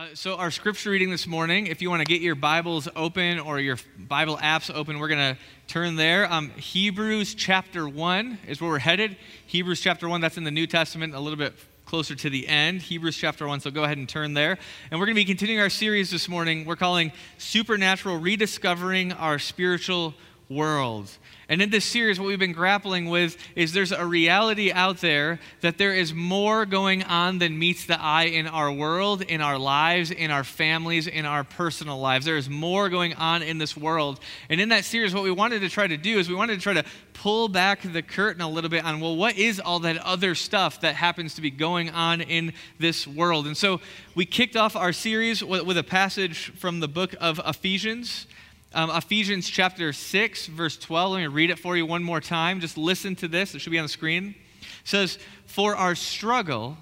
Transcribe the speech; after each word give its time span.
Uh, 0.00 0.06
so, 0.14 0.36
our 0.36 0.50
scripture 0.50 0.88
reading 0.88 1.10
this 1.10 1.26
morning, 1.26 1.66
if 1.66 1.82
you 1.82 1.90
want 1.90 2.00
to 2.00 2.06
get 2.06 2.22
your 2.22 2.34
Bibles 2.34 2.88
open 2.96 3.38
or 3.38 3.60
your 3.60 3.76
Bible 3.98 4.38
apps 4.38 4.74
open, 4.74 4.98
we're 4.98 5.08
going 5.08 5.34
to 5.34 5.40
turn 5.66 5.96
there. 5.96 6.24
Um, 6.32 6.48
Hebrews 6.52 7.34
chapter 7.34 7.86
1 7.86 8.38
is 8.48 8.62
where 8.62 8.70
we're 8.70 8.78
headed. 8.78 9.18
Hebrews 9.44 9.82
chapter 9.82 10.08
1, 10.08 10.22
that's 10.22 10.38
in 10.38 10.44
the 10.44 10.50
New 10.50 10.66
Testament, 10.66 11.14
a 11.14 11.20
little 11.20 11.36
bit 11.36 11.52
closer 11.84 12.14
to 12.14 12.30
the 12.30 12.48
end. 12.48 12.80
Hebrews 12.80 13.14
chapter 13.14 13.46
1, 13.46 13.60
so 13.60 13.70
go 13.70 13.84
ahead 13.84 13.98
and 13.98 14.08
turn 14.08 14.32
there. 14.32 14.56
And 14.90 14.98
we're 14.98 15.04
going 15.04 15.16
to 15.16 15.20
be 15.20 15.26
continuing 15.26 15.60
our 15.60 15.68
series 15.68 16.10
this 16.10 16.30
morning. 16.30 16.64
We're 16.64 16.76
calling 16.76 17.12
Supernatural 17.36 18.16
Rediscovering 18.20 19.12
Our 19.12 19.38
Spiritual 19.38 20.14
World. 20.50 21.10
And 21.48 21.62
in 21.62 21.70
this 21.70 21.84
series, 21.84 22.20
what 22.20 22.26
we've 22.26 22.38
been 22.38 22.52
grappling 22.52 23.08
with 23.08 23.36
is 23.56 23.72
there's 23.72 23.90
a 23.90 24.04
reality 24.04 24.70
out 24.70 24.98
there 24.98 25.40
that 25.62 25.78
there 25.78 25.92
is 25.92 26.12
more 26.12 26.66
going 26.66 27.02
on 27.02 27.38
than 27.38 27.58
meets 27.58 27.86
the 27.86 28.00
eye 28.00 28.24
in 28.24 28.46
our 28.46 28.70
world, 28.70 29.22
in 29.22 29.40
our 29.40 29.58
lives, 29.58 30.10
in 30.10 30.30
our 30.30 30.44
families, 30.44 31.08
in 31.08 31.24
our 31.24 31.42
personal 31.42 31.98
lives. 31.98 32.24
There 32.24 32.36
is 32.36 32.48
more 32.48 32.88
going 32.88 33.14
on 33.14 33.42
in 33.42 33.58
this 33.58 33.76
world. 33.76 34.20
And 34.48 34.60
in 34.60 34.68
that 34.68 34.84
series, 34.84 35.12
what 35.14 35.24
we 35.24 35.32
wanted 35.32 35.60
to 35.60 35.68
try 35.68 35.88
to 35.88 35.96
do 35.96 36.18
is 36.18 36.28
we 36.28 36.36
wanted 36.36 36.54
to 36.54 36.60
try 36.60 36.74
to 36.74 36.84
pull 37.14 37.48
back 37.48 37.80
the 37.82 38.02
curtain 38.02 38.42
a 38.42 38.48
little 38.48 38.70
bit 38.70 38.84
on, 38.84 39.00
well, 39.00 39.16
what 39.16 39.36
is 39.36 39.58
all 39.58 39.80
that 39.80 39.98
other 39.98 40.34
stuff 40.34 40.80
that 40.82 40.94
happens 40.94 41.34
to 41.34 41.40
be 41.40 41.50
going 41.50 41.90
on 41.90 42.20
in 42.20 42.52
this 42.78 43.06
world? 43.06 43.46
And 43.46 43.56
so 43.56 43.80
we 44.14 44.24
kicked 44.24 44.56
off 44.56 44.76
our 44.76 44.92
series 44.92 45.42
with, 45.42 45.76
a 45.76 45.82
passage 45.82 46.52
from 46.56 46.80
the 46.80 46.88
book 46.88 47.14
of 47.20 47.40
Ephesians. 47.44 48.26
Um, 48.72 48.88
Ephesians 48.90 49.48
chapter 49.48 49.92
6, 49.92 50.46
verse 50.46 50.76
12. 50.76 51.12
Let 51.12 51.18
me 51.18 51.26
read 51.26 51.50
it 51.50 51.58
for 51.58 51.76
you 51.76 51.84
one 51.84 52.04
more 52.04 52.20
time. 52.20 52.60
Just 52.60 52.78
listen 52.78 53.16
to 53.16 53.26
this. 53.26 53.52
It 53.52 53.58
should 53.58 53.72
be 53.72 53.78
on 53.78 53.84
the 53.84 53.88
screen. 53.88 54.36
It 54.60 54.66
says, 54.84 55.18
For 55.46 55.74
our 55.74 55.96
struggle 55.96 56.76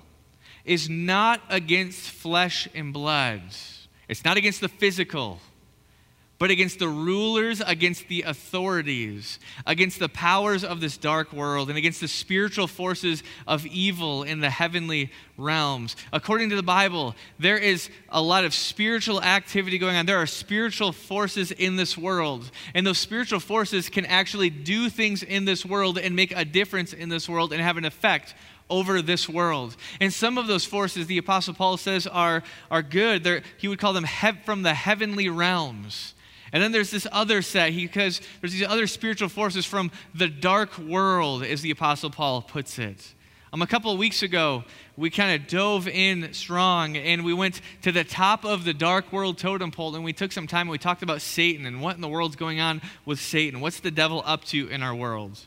is 0.66 0.90
not 0.90 1.40
against 1.48 2.10
flesh 2.10 2.68
and 2.74 2.92
blood, 2.92 3.40
it's 4.06 4.22
not 4.22 4.36
against 4.36 4.60
the 4.60 4.68
physical 4.68 5.40
but 6.38 6.50
against 6.50 6.78
the 6.78 6.88
rulers, 6.88 7.60
against 7.66 8.06
the 8.08 8.22
authorities, 8.22 9.40
against 9.66 9.98
the 9.98 10.08
powers 10.08 10.62
of 10.62 10.80
this 10.80 10.96
dark 10.96 11.32
world, 11.32 11.68
and 11.68 11.76
against 11.76 12.00
the 12.00 12.08
spiritual 12.08 12.68
forces 12.68 13.24
of 13.46 13.66
evil 13.66 14.22
in 14.22 14.40
the 14.40 14.50
heavenly 14.50 15.10
realms. 15.36 15.96
According 16.12 16.50
to 16.50 16.56
the 16.56 16.62
Bible, 16.62 17.16
there 17.38 17.58
is 17.58 17.90
a 18.08 18.22
lot 18.22 18.44
of 18.44 18.54
spiritual 18.54 19.20
activity 19.20 19.78
going 19.78 19.96
on. 19.96 20.06
There 20.06 20.18
are 20.18 20.26
spiritual 20.26 20.92
forces 20.92 21.50
in 21.50 21.76
this 21.76 21.98
world, 21.98 22.50
and 22.72 22.86
those 22.86 22.98
spiritual 22.98 23.40
forces 23.40 23.88
can 23.88 24.06
actually 24.06 24.50
do 24.50 24.88
things 24.88 25.24
in 25.24 25.44
this 25.44 25.66
world 25.66 25.98
and 25.98 26.14
make 26.14 26.32
a 26.36 26.44
difference 26.44 26.92
in 26.92 27.08
this 27.08 27.28
world 27.28 27.52
and 27.52 27.60
have 27.60 27.76
an 27.76 27.84
effect 27.84 28.34
over 28.70 29.02
this 29.02 29.28
world. 29.28 29.76
And 30.00 30.12
some 30.12 30.38
of 30.38 30.46
those 30.46 30.64
forces, 30.64 31.06
the 31.06 31.18
Apostle 31.18 31.54
Paul 31.54 31.78
says, 31.78 32.06
are, 32.06 32.42
are 32.70 32.82
good. 32.82 33.24
They're, 33.24 33.42
he 33.56 33.66
would 33.66 33.78
call 33.78 33.92
them 33.92 34.04
he- 34.04 34.32
from 34.44 34.62
the 34.62 34.74
heavenly 34.74 35.28
realms. 35.28 36.14
And 36.52 36.62
then 36.62 36.72
there's 36.72 36.90
this 36.90 37.06
other 37.12 37.42
set, 37.42 37.74
because 37.74 38.20
there's 38.40 38.52
these 38.52 38.66
other 38.66 38.86
spiritual 38.86 39.28
forces 39.28 39.66
from 39.66 39.90
the 40.14 40.28
dark 40.28 40.78
world, 40.78 41.42
as 41.42 41.62
the 41.62 41.70
Apostle 41.70 42.10
Paul 42.10 42.42
puts 42.42 42.78
it. 42.78 43.14
Um, 43.52 43.62
a 43.62 43.66
couple 43.66 43.90
of 43.90 43.98
weeks 43.98 44.22
ago, 44.22 44.64
we 44.96 45.08
kind 45.08 45.40
of 45.40 45.48
dove 45.48 45.88
in 45.88 46.34
strong 46.34 46.98
and 46.98 47.24
we 47.24 47.32
went 47.32 47.62
to 47.80 47.90
the 47.90 48.04
top 48.04 48.44
of 48.44 48.64
the 48.64 48.74
dark 48.74 49.10
world 49.10 49.38
totem 49.38 49.70
pole 49.70 49.94
and 49.94 50.04
we 50.04 50.12
took 50.12 50.32
some 50.32 50.46
time 50.46 50.62
and 50.62 50.70
we 50.70 50.76
talked 50.76 51.02
about 51.02 51.22
Satan 51.22 51.64
and 51.64 51.80
what 51.80 51.94
in 51.94 52.02
the 52.02 52.08
world's 52.08 52.36
going 52.36 52.60
on 52.60 52.82
with 53.06 53.18
Satan. 53.18 53.60
What's 53.60 53.80
the 53.80 53.90
devil 53.90 54.22
up 54.26 54.44
to 54.46 54.68
in 54.68 54.82
our 54.82 54.94
world? 54.94 55.38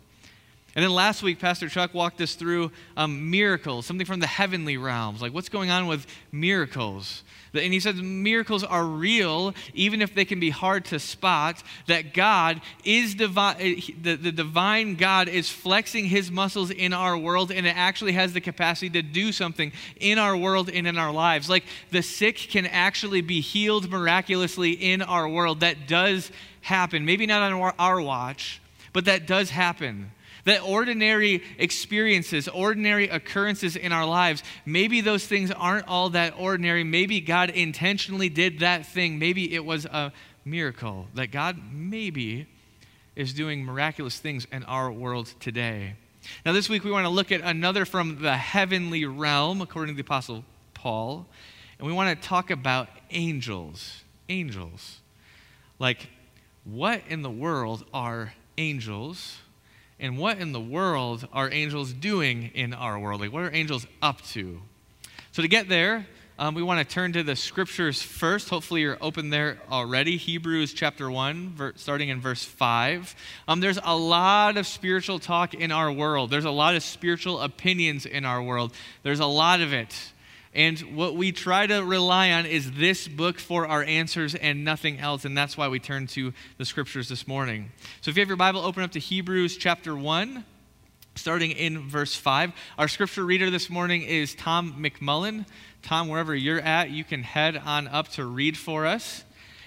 And 0.73 0.83
then 0.83 0.91
last 0.91 1.21
week, 1.21 1.39
Pastor 1.39 1.67
Chuck 1.67 1.93
walked 1.93 2.21
us 2.21 2.35
through 2.35 2.71
um, 2.95 3.29
miracles, 3.29 3.85
something 3.85 4.05
from 4.05 4.21
the 4.21 4.27
heavenly 4.27 4.77
realms, 4.77 5.21
like 5.21 5.33
what's 5.33 5.49
going 5.49 5.69
on 5.69 5.87
with 5.87 6.07
miracles. 6.31 7.23
And 7.53 7.73
he 7.73 7.81
says 7.81 7.95
miracles 7.95 8.63
are 8.63 8.85
real, 8.85 9.53
even 9.73 10.01
if 10.01 10.15
they 10.15 10.23
can 10.23 10.39
be 10.39 10.49
hard 10.49 10.85
to 10.85 10.99
spot, 10.99 11.61
that 11.87 12.13
God 12.13 12.61
is 12.85 13.15
divine, 13.15 13.57
eh, 13.59 13.81
the, 14.01 14.15
the 14.15 14.31
divine 14.31 14.95
God 14.95 15.27
is 15.27 15.49
flexing 15.49 16.05
his 16.05 16.31
muscles 16.31 16.71
in 16.71 16.93
our 16.93 17.17
world, 17.17 17.51
and 17.51 17.67
it 17.67 17.75
actually 17.75 18.13
has 18.13 18.31
the 18.31 18.39
capacity 18.39 18.89
to 18.91 19.01
do 19.01 19.33
something 19.33 19.73
in 19.99 20.17
our 20.17 20.37
world 20.37 20.69
and 20.69 20.87
in 20.87 20.97
our 20.97 21.11
lives. 21.11 21.49
Like 21.49 21.65
the 21.91 22.01
sick 22.01 22.37
can 22.37 22.65
actually 22.65 23.19
be 23.19 23.41
healed 23.41 23.89
miraculously 23.89 24.71
in 24.71 25.01
our 25.01 25.27
world. 25.27 25.59
That 25.59 25.85
does 25.85 26.31
happen. 26.61 27.03
Maybe 27.05 27.25
not 27.25 27.51
on 27.51 27.73
our 27.77 28.01
watch, 28.01 28.61
but 28.93 29.03
that 29.05 29.27
does 29.27 29.49
happen. 29.49 30.11
That 30.45 30.63
ordinary 30.63 31.43
experiences, 31.57 32.47
ordinary 32.47 33.09
occurrences 33.09 33.75
in 33.75 33.91
our 33.91 34.05
lives, 34.05 34.43
maybe 34.65 35.01
those 35.01 35.25
things 35.25 35.51
aren't 35.51 35.87
all 35.87 36.09
that 36.11 36.33
ordinary. 36.37 36.83
Maybe 36.83 37.21
God 37.21 37.51
intentionally 37.51 38.29
did 38.29 38.59
that 38.59 38.85
thing. 38.85 39.19
Maybe 39.19 39.53
it 39.53 39.63
was 39.63 39.85
a 39.85 40.11
miracle. 40.43 41.07
That 41.13 41.27
God 41.27 41.59
maybe 41.71 42.47
is 43.15 43.33
doing 43.33 43.63
miraculous 43.63 44.17
things 44.17 44.47
in 44.51 44.63
our 44.63 44.91
world 44.91 45.33
today. 45.39 45.95
Now, 46.45 46.53
this 46.53 46.69
week 46.69 46.83
we 46.83 46.91
want 46.91 47.05
to 47.05 47.09
look 47.09 47.31
at 47.31 47.41
another 47.41 47.85
from 47.85 48.21
the 48.21 48.37
heavenly 48.37 49.05
realm, 49.05 49.61
according 49.61 49.95
to 49.95 49.97
the 50.01 50.05
Apostle 50.05 50.45
Paul. 50.73 51.27
And 51.77 51.87
we 51.87 51.93
want 51.93 52.19
to 52.19 52.27
talk 52.27 52.51
about 52.51 52.87
angels. 53.09 54.03
Angels. 54.29 55.01
Like, 55.77 56.09
what 56.63 57.01
in 57.09 57.21
the 57.21 57.29
world 57.29 57.85
are 57.93 58.33
angels? 58.57 59.40
And 60.01 60.17
what 60.17 60.39
in 60.39 60.51
the 60.51 60.59
world 60.59 61.27
are 61.31 61.49
angels 61.49 61.93
doing 61.93 62.51
in 62.53 62.73
our 62.73 62.99
world? 62.99 63.21
Like, 63.21 63.31
what 63.31 63.43
are 63.43 63.53
angels 63.53 63.87
up 64.01 64.21
to? 64.29 64.59
So, 65.31 65.41
to 65.41 65.47
get 65.47 65.69
there, 65.69 66.07
um, 66.39 66.55
we 66.55 66.63
want 66.63 66.79
to 66.79 66.93
turn 66.93 67.13
to 67.13 67.21
the 67.21 67.35
scriptures 67.35 68.01
first. 68.01 68.49
Hopefully, 68.49 68.81
you're 68.81 68.97
open 68.99 69.29
there 69.29 69.59
already. 69.71 70.17
Hebrews 70.17 70.73
chapter 70.73 71.09
1, 71.11 71.49
ver- 71.49 71.73
starting 71.75 72.09
in 72.09 72.19
verse 72.19 72.43
5. 72.43 73.15
Um, 73.47 73.59
there's 73.59 73.77
a 73.83 73.95
lot 73.95 74.57
of 74.57 74.65
spiritual 74.65 75.19
talk 75.19 75.53
in 75.53 75.71
our 75.71 75.91
world, 75.91 76.31
there's 76.31 76.45
a 76.45 76.51
lot 76.51 76.75
of 76.75 76.81
spiritual 76.81 77.39
opinions 77.39 78.07
in 78.07 78.25
our 78.25 78.41
world. 78.41 78.73
There's 79.03 79.19
a 79.19 79.25
lot 79.27 79.61
of 79.61 79.71
it. 79.71 79.95
And 80.53 80.79
what 80.97 81.15
we 81.15 81.31
try 81.31 81.65
to 81.65 81.79
rely 81.81 82.31
on 82.31 82.45
is 82.45 82.71
this 82.73 83.07
book 83.07 83.39
for 83.39 83.65
our 83.65 83.83
answers 83.83 84.35
and 84.35 84.65
nothing 84.65 84.99
else. 84.99 85.23
And 85.23 85.37
that's 85.37 85.57
why 85.57 85.69
we 85.69 85.79
turn 85.79 86.07
to 86.07 86.33
the 86.57 86.65
scriptures 86.65 87.07
this 87.07 87.25
morning. 87.25 87.71
So 88.01 88.11
if 88.11 88.17
you 88.17 88.21
have 88.21 88.27
your 88.27 88.37
Bible, 88.37 88.59
open 88.59 88.83
up 88.83 88.91
to 88.91 88.99
Hebrews 88.99 89.55
chapter 89.55 89.95
1, 89.95 90.43
starting 91.15 91.51
in 91.51 91.87
verse 91.87 92.15
5. 92.15 92.51
Our 92.77 92.89
scripture 92.89 93.23
reader 93.23 93.49
this 93.49 93.69
morning 93.69 94.01
is 94.01 94.35
Tom 94.35 94.83
McMullen. 94.83 95.45
Tom, 95.83 96.09
wherever 96.09 96.35
you're 96.35 96.59
at, 96.59 96.89
you 96.89 97.05
can 97.05 97.23
head 97.23 97.55
on 97.55 97.87
up 97.87 98.09
to 98.09 98.25
read 98.25 98.57
for 98.57 98.85
us. 98.85 99.23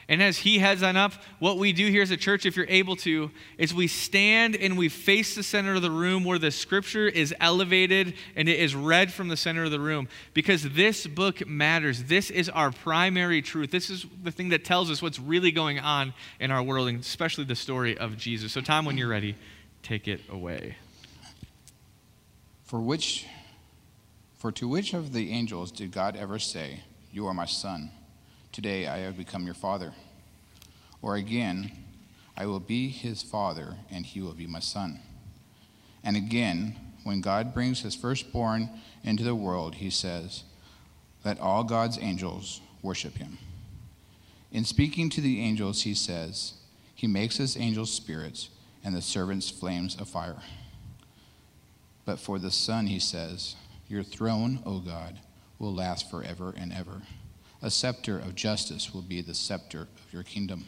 And 0.09 0.23
as 0.23 0.39
he 0.39 0.59
heads 0.59 0.83
on 0.83 0.97
up, 0.97 1.15
what 1.39 1.57
we 1.57 1.73
do 1.73 1.87
here 1.87 2.03
as 2.03 2.11
a 2.11 2.17
church, 2.17 2.45
if 2.45 2.57
you're 2.57 2.67
able 2.69 2.97
to, 2.97 3.31
is 3.57 3.73
we 3.73 3.87
stand 3.87 4.55
and 4.55 4.77
we 4.77 4.89
face 4.89 5.35
the 5.35 5.43
center 5.43 5.75
of 5.75 5.83
the 5.83 5.91
room 5.91 6.25
where 6.25 6.39
the 6.39 6.51
scripture 6.51 7.09
is 7.09 7.35
elevated 7.41 8.15
and 8.37 8.49
it 8.49 8.59
is 8.59 8.75
read 8.75 9.13
from 9.13 9.29
the 9.29 9.37
center 9.37 9.65
of 9.65 9.71
the 9.71 9.81
room. 9.81 10.09
Because 10.35 10.63
this 10.71 11.07
book 11.07 11.47
matters. 11.47 12.05
This 12.05 12.31
is 12.31 12.51
our 12.51 12.71
primary 12.71 13.41
truth. 13.41 13.71
This 13.71 13.89
is 13.89 14.05
the 14.23 14.31
thing 14.31 14.51
that 14.51 14.65
tells 14.65 14.91
us 14.91 15.01
what's 15.01 15.19
really 15.19 15.51
going 15.51 15.79
on 15.79 16.13
in 16.39 16.51
our 16.51 16.63
world, 16.63 16.89
and 16.89 17.01
especially 17.01 17.45
the 17.45 17.57
story 17.57 17.97
of 17.97 18.19
Jesus. 18.19 18.53
So, 18.53 18.61
Tom, 18.61 18.85
when 18.85 18.99
you're 18.99 19.09
ready, 19.09 19.37
take 19.83 20.07
it 20.07 20.21
away. 20.29 20.77
For 22.65 22.81
which, 22.81 23.27
for 24.37 24.53
to 24.53 24.69
which 24.69 24.93
of 24.93 25.13
the 25.13 25.31
angels 25.31 25.73
did 25.73 25.93
God 25.93 26.17
ever 26.17 26.39
say, 26.39 26.81
You 27.11 27.27
are 27.27 27.35
my 27.35 27.47
son? 27.47 27.91
Today 28.55 28.87
I 28.87 28.99
have 28.99 29.17
become 29.17 29.47
your 29.47 29.55
father. 29.55 29.93
Or 31.03 31.17
again, 31.17 31.73
I 32.37 32.47
will 32.47 32.61
be 32.61 32.89
his 32.89 33.21
father, 33.21 33.75
and 33.91 34.07
he 34.07 34.21
will 34.21 34.33
be 34.33 34.47
my 34.47 34.61
son. 34.61 35.01
And 36.05 36.17
again, 36.17 36.77
when 37.03 37.21
God 37.21 37.53
brings 37.53 37.81
his 37.81 37.97
firstborn 37.97 38.71
into 39.03 39.25
the 39.25 39.35
world, 39.35 39.75
he 39.75 39.91
says, 39.91 40.45
Let 41.25 41.41
all 41.41 41.65
God's 41.65 41.99
angels 41.99 42.61
worship 42.81 43.17
him. 43.19 43.39
In 44.53 44.65
speaking 44.65 45.11
to 45.11 45.21
the 45.21 45.41
angels, 45.41 45.83
he 45.83 45.93
says, 45.93 46.53
He 46.95 47.09
makes 47.09 47.39
his 47.39 47.57
angels 47.57 47.93
spirits 47.93 48.51
and 48.85 48.95
the 48.95 49.03
servants 49.03 49.51
flames 49.51 50.01
of 50.01 50.09
fire. 50.09 50.43
But 52.05 52.21
for 52.21 52.39
the 52.39 52.53
Son, 52.53 52.87
he 52.87 53.01
says, 53.01 53.57
Your 53.89 54.05
throne, 54.05 54.61
O 54.65 54.79
God, 54.79 55.19
will 55.59 55.75
last 55.75 56.09
forever 56.09 56.55
and 56.57 56.73
ever. 56.73 57.03
A 57.65 57.71
scepter 57.71 58.19
of 58.19 58.35
justice 58.35 58.93
will 58.93 59.01
be 59.01 59.23
the 59.23 59.33
scepter 59.33 59.81
of 59.81 60.13
your 60.13 60.23
kingdom. 60.23 60.67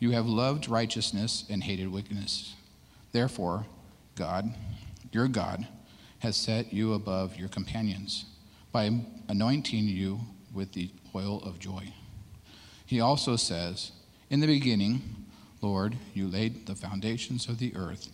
You 0.00 0.10
have 0.10 0.26
loved 0.26 0.68
righteousness 0.68 1.44
and 1.48 1.62
hated 1.62 1.86
wickedness. 1.86 2.56
Therefore, 3.12 3.66
God, 4.16 4.52
your 5.12 5.28
God, 5.28 5.68
has 6.18 6.36
set 6.36 6.72
you 6.72 6.94
above 6.94 7.36
your 7.36 7.48
companions 7.48 8.24
by 8.72 8.90
anointing 9.28 9.84
you 9.84 10.18
with 10.52 10.72
the 10.72 10.90
oil 11.14 11.40
of 11.44 11.60
joy. 11.60 11.92
He 12.84 13.00
also 13.00 13.36
says, 13.36 13.92
In 14.30 14.40
the 14.40 14.48
beginning, 14.48 15.00
Lord, 15.60 15.96
you 16.12 16.26
laid 16.26 16.66
the 16.66 16.74
foundations 16.74 17.48
of 17.48 17.60
the 17.60 17.72
earth, 17.76 18.08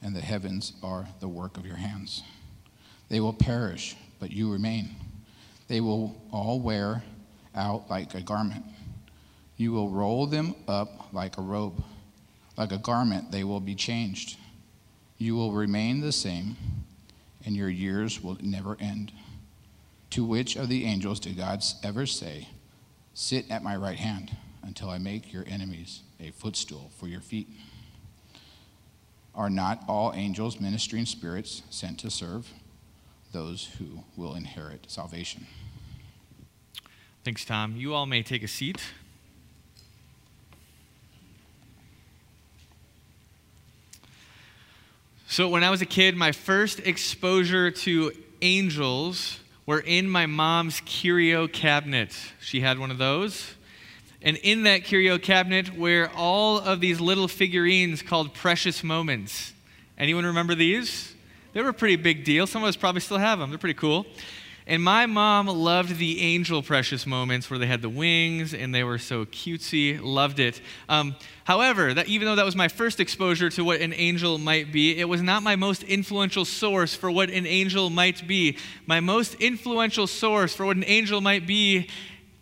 and 0.00 0.16
the 0.16 0.22
heavens 0.22 0.72
are 0.82 1.08
the 1.20 1.28
work 1.28 1.58
of 1.58 1.66
your 1.66 1.76
hands. 1.76 2.22
They 3.10 3.20
will 3.20 3.34
perish, 3.34 3.94
but 4.20 4.32
you 4.32 4.50
remain. 4.50 4.96
They 5.68 5.82
will 5.82 6.16
all 6.32 6.60
wear 6.60 7.02
out 7.56 7.88
like 7.90 8.14
a 8.14 8.20
garment. 8.20 8.64
You 9.56 9.72
will 9.72 9.88
roll 9.88 10.26
them 10.26 10.54
up 10.68 11.12
like 11.12 11.38
a 11.38 11.42
robe. 11.42 11.82
Like 12.56 12.72
a 12.72 12.78
garment, 12.78 13.32
they 13.32 13.44
will 13.44 13.60
be 13.60 13.74
changed. 13.74 14.38
You 15.18 15.34
will 15.34 15.52
remain 15.52 16.00
the 16.00 16.12
same, 16.12 16.56
and 17.44 17.56
your 17.56 17.68
years 17.68 18.22
will 18.22 18.38
never 18.40 18.76
end. 18.80 19.12
To 20.10 20.24
which 20.24 20.56
of 20.56 20.68
the 20.68 20.84
angels 20.84 21.20
did 21.20 21.36
God 21.36 21.62
ever 21.82 22.06
say, 22.06 22.48
Sit 23.14 23.50
at 23.50 23.62
my 23.62 23.76
right 23.76 23.98
hand 23.98 24.36
until 24.62 24.90
I 24.90 24.98
make 24.98 25.32
your 25.32 25.44
enemies 25.46 26.02
a 26.20 26.30
footstool 26.30 26.90
for 26.98 27.08
your 27.08 27.20
feet? 27.20 27.48
Are 29.34 29.50
not 29.50 29.82
all 29.88 30.12
angels 30.14 30.60
ministering 30.60 31.06
spirits 31.06 31.62
sent 31.70 31.98
to 32.00 32.10
serve 32.10 32.50
those 33.32 33.68
who 33.78 34.04
will 34.16 34.34
inherit 34.34 34.90
salvation? 34.90 35.46
Thanks, 37.26 37.44
Tom. 37.44 37.74
You 37.74 37.92
all 37.92 38.06
may 38.06 38.22
take 38.22 38.44
a 38.44 38.46
seat. 38.46 38.80
So, 45.26 45.48
when 45.48 45.64
I 45.64 45.70
was 45.70 45.82
a 45.82 45.86
kid, 45.86 46.14
my 46.14 46.30
first 46.30 46.78
exposure 46.78 47.72
to 47.72 48.12
angels 48.42 49.40
were 49.66 49.80
in 49.80 50.08
my 50.08 50.26
mom's 50.26 50.80
curio 50.86 51.48
cabinet. 51.48 52.16
She 52.40 52.60
had 52.60 52.78
one 52.78 52.92
of 52.92 52.98
those. 52.98 53.54
And 54.22 54.36
in 54.36 54.62
that 54.62 54.84
curio 54.84 55.18
cabinet 55.18 55.76
were 55.76 56.08
all 56.14 56.60
of 56.60 56.80
these 56.80 57.00
little 57.00 57.26
figurines 57.26 58.02
called 58.02 58.34
precious 58.34 58.84
moments. 58.84 59.52
Anyone 59.98 60.26
remember 60.26 60.54
these? 60.54 61.12
They 61.54 61.60
were 61.60 61.70
a 61.70 61.74
pretty 61.74 61.96
big 61.96 62.22
deal. 62.22 62.46
Some 62.46 62.62
of 62.62 62.68
us 62.68 62.76
probably 62.76 63.00
still 63.00 63.18
have 63.18 63.40
them. 63.40 63.50
They're 63.50 63.58
pretty 63.58 63.74
cool. 63.74 64.06
And 64.68 64.82
my 64.82 65.06
mom 65.06 65.46
loved 65.46 65.96
the 65.96 66.20
angel 66.20 66.60
precious 66.60 67.06
moments 67.06 67.48
where 67.48 67.58
they 67.58 67.68
had 67.68 67.82
the 67.82 67.88
wings 67.88 68.52
and 68.52 68.74
they 68.74 68.82
were 68.82 68.98
so 68.98 69.24
cutesy, 69.24 70.00
loved 70.02 70.40
it. 70.40 70.60
Um, 70.88 71.14
however, 71.44 71.94
that, 71.94 72.08
even 72.08 72.26
though 72.26 72.34
that 72.34 72.44
was 72.44 72.56
my 72.56 72.66
first 72.66 72.98
exposure 72.98 73.48
to 73.50 73.62
what 73.62 73.80
an 73.80 73.92
angel 73.92 74.38
might 74.38 74.72
be, 74.72 74.98
it 74.98 75.08
was 75.08 75.22
not 75.22 75.44
my 75.44 75.54
most 75.54 75.84
influential 75.84 76.44
source 76.44 76.96
for 76.96 77.12
what 77.12 77.30
an 77.30 77.46
angel 77.46 77.90
might 77.90 78.26
be. 78.26 78.58
My 78.86 78.98
most 78.98 79.34
influential 79.34 80.08
source 80.08 80.52
for 80.52 80.66
what 80.66 80.76
an 80.76 80.84
angel 80.84 81.20
might 81.20 81.46
be 81.46 81.88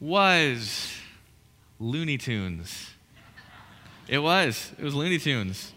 was 0.00 0.94
Looney 1.79 2.17
Tunes. 2.17 2.91
It 4.09 4.19
was. 4.19 4.73
It 4.79 4.85
was 4.85 4.94
Looney 4.94 5.19
Tunes. 5.19 5.74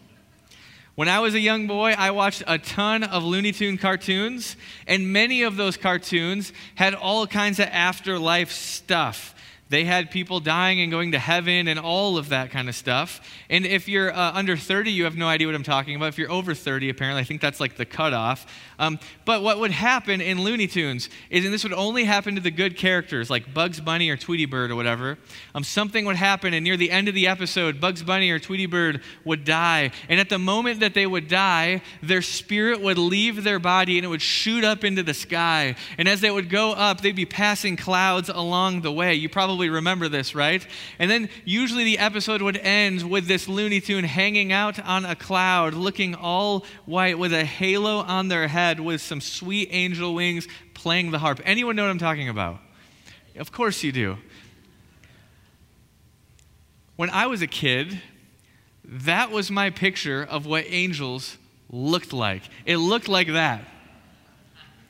When 0.97 1.09
I 1.09 1.19
was 1.19 1.35
a 1.35 1.39
young 1.39 1.67
boy, 1.67 1.93
I 1.95 2.09
watched 2.09 2.41
a 2.47 2.57
ton 2.57 3.03
of 3.03 3.23
Looney 3.23 3.51
Tune 3.51 3.77
cartoons, 3.77 4.55
and 4.87 5.13
many 5.13 5.43
of 5.43 5.55
those 5.55 5.77
cartoons 5.77 6.51
had 6.73 6.95
all 6.95 7.27
kinds 7.27 7.59
of 7.59 7.67
afterlife 7.67 8.51
stuff. 8.51 9.35
They 9.69 9.83
had 9.83 10.11
people 10.11 10.39
dying 10.39 10.79
and 10.79 10.89
going 10.89 11.11
to 11.11 11.19
heaven 11.19 11.67
and 11.67 11.79
all 11.79 12.17
of 12.17 12.29
that 12.29 12.51
kind 12.51 12.69
of 12.69 12.75
stuff. 12.75 13.19
And 13.49 13.65
if 13.65 13.89
you're 13.89 14.13
uh, 14.13 14.31
under 14.33 14.55
30, 14.55 14.91
you 14.91 15.03
have 15.03 15.17
no 15.17 15.27
idea 15.27 15.47
what 15.47 15.55
I'm 15.55 15.63
talking 15.63 15.95
about. 15.95 16.07
If 16.09 16.17
you're 16.17 16.31
over 16.31 16.53
30, 16.53 16.89
apparently, 16.89 17.21
I 17.21 17.25
think 17.25 17.41
that's 17.41 17.59
like 17.59 17.75
the 17.75 17.85
cutoff. 17.85 18.45
Um, 18.79 18.99
but 19.25 19.41
what 19.41 19.59
would 19.59 19.71
happen 19.71 20.21
in 20.21 20.41
Looney 20.41 20.67
Tunes 20.67 21.09
is, 21.29 21.43
and 21.43 21.53
this 21.53 21.63
would 21.63 21.73
only 21.73 22.05
happen 22.05 22.35
to 22.35 22.41
the 22.41 22.51
good 22.51 22.77
characters 22.77 23.29
like 23.29 23.53
Bugs 23.53 23.81
Bunny 23.81 24.09
or 24.09 24.15
Tweety 24.15 24.45
Bird 24.45 24.71
or 24.71 24.75
whatever, 24.75 25.17
um, 25.53 25.63
something 25.63 26.05
would 26.05 26.15
happen, 26.15 26.53
and 26.53 26.63
near 26.63 26.77
the 26.77 26.91
end 26.91 27.07
of 27.07 27.15
the 27.15 27.27
episode, 27.27 27.81
Bugs 27.81 28.03
Bunny 28.03 28.29
or 28.29 28.39
Tweety 28.39 28.67
Bird 28.67 29.01
would 29.25 29.43
die. 29.43 29.91
And 30.07 30.19
at 30.19 30.29
the 30.29 30.39
moment 30.39 30.79
that 30.79 30.93
they 30.93 31.07
would 31.07 31.27
die, 31.27 31.81
their 32.01 32.21
spirit 32.21 32.79
would 32.79 32.97
leave 32.97 33.43
their 33.43 33.59
body 33.59 33.97
and 33.97 34.05
it 34.05 34.09
would 34.09 34.21
shoot 34.21 34.63
up 34.63 34.83
into 34.83 35.03
the 35.03 35.13
sky. 35.13 35.75
And 35.97 36.07
as 36.07 36.21
they 36.21 36.31
would 36.31 36.49
go 36.49 36.71
up, 36.71 37.01
they'd 37.01 37.15
be 37.15 37.25
passing 37.25 37.75
clouds 37.75 38.29
along 38.29 38.81
the 38.81 38.91
way. 38.91 39.15
You 39.15 39.27
probably 39.27 39.56
probably 39.57 39.69
remember 39.69 40.07
this, 40.07 40.35
right? 40.35 40.63
And 40.99 41.09
then 41.09 41.29
usually 41.43 41.83
the 41.83 41.97
episode 41.97 42.43
would 42.43 42.57
end 42.57 43.09
with 43.09 43.25
this 43.25 43.47
Looney 43.47 43.81
Tune 43.81 44.03
hanging 44.03 44.51
out 44.51 44.79
on 44.79 45.03
a 45.03 45.15
cloud, 45.15 45.73
looking 45.73 46.13
all 46.13 46.63
white 46.85 47.17
with 47.17 47.33
a 47.33 47.43
halo 47.43 48.01
on 48.01 48.27
their 48.27 48.47
head 48.47 48.79
with 48.79 49.01
some 49.01 49.19
sweet 49.19 49.69
angel 49.71 50.13
wings 50.13 50.47
playing 50.75 51.09
the 51.09 51.17
harp. 51.17 51.41
Anyone 51.43 51.75
know 51.75 51.85
what 51.85 51.89
I'm 51.89 51.97
talking 51.97 52.29
about? 52.29 52.59
Of 53.35 53.51
course 53.51 53.81
you 53.81 53.91
do. 53.91 54.17
When 56.95 57.09
I 57.09 57.25
was 57.25 57.41
a 57.41 57.47
kid, 57.47 57.99
that 58.83 59.31
was 59.31 59.49
my 59.49 59.71
picture 59.71 60.23
of 60.23 60.45
what 60.45 60.65
angels 60.67 61.35
looked 61.71 62.13
like. 62.13 62.43
It 62.63 62.77
looked 62.77 63.07
like 63.07 63.29
that. 63.29 63.67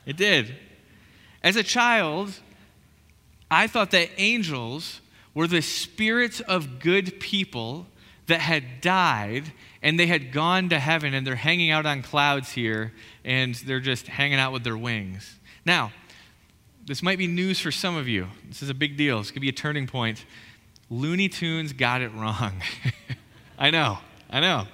It 0.06 0.18
did. 0.18 0.54
As 1.42 1.56
a 1.56 1.64
child, 1.64 2.38
I 3.49 3.67
thought 3.67 3.91
that 3.91 4.09
angels 4.17 5.01
were 5.33 5.47
the 5.47 5.61
spirits 5.61 6.39
of 6.41 6.79
good 6.79 7.19
people 7.19 7.88
that 8.27 8.41
had 8.41 8.81
died 8.81 9.51
and 9.81 9.99
they 9.99 10.07
had 10.07 10.31
gone 10.31 10.69
to 10.69 10.79
heaven 10.79 11.13
and 11.13 11.25
they're 11.25 11.35
hanging 11.35 11.71
out 11.71 11.85
on 11.85 12.01
clouds 12.01 12.51
here 12.51 12.94
and 13.23 13.55
they're 13.55 13.79
just 13.79 14.07
hanging 14.07 14.39
out 14.39 14.51
with 14.51 14.63
their 14.63 14.77
wings. 14.77 15.38
Now, 15.65 15.91
this 16.85 17.03
might 17.03 17.17
be 17.17 17.27
news 17.27 17.59
for 17.59 17.71
some 17.71 17.95
of 17.95 18.07
you. 18.07 18.27
This 18.47 18.61
is 18.63 18.69
a 18.69 18.73
big 18.73 18.97
deal. 18.97 19.19
This 19.19 19.31
could 19.31 19.41
be 19.41 19.49
a 19.49 19.53
turning 19.53 19.88
point. 19.88 20.25
Looney 20.89 21.29
Tunes 21.29 21.73
got 21.73 22.01
it 22.01 22.13
wrong. 22.13 22.61
I 23.57 23.69
know, 23.69 23.99
I 24.29 24.39
know. 24.39 24.67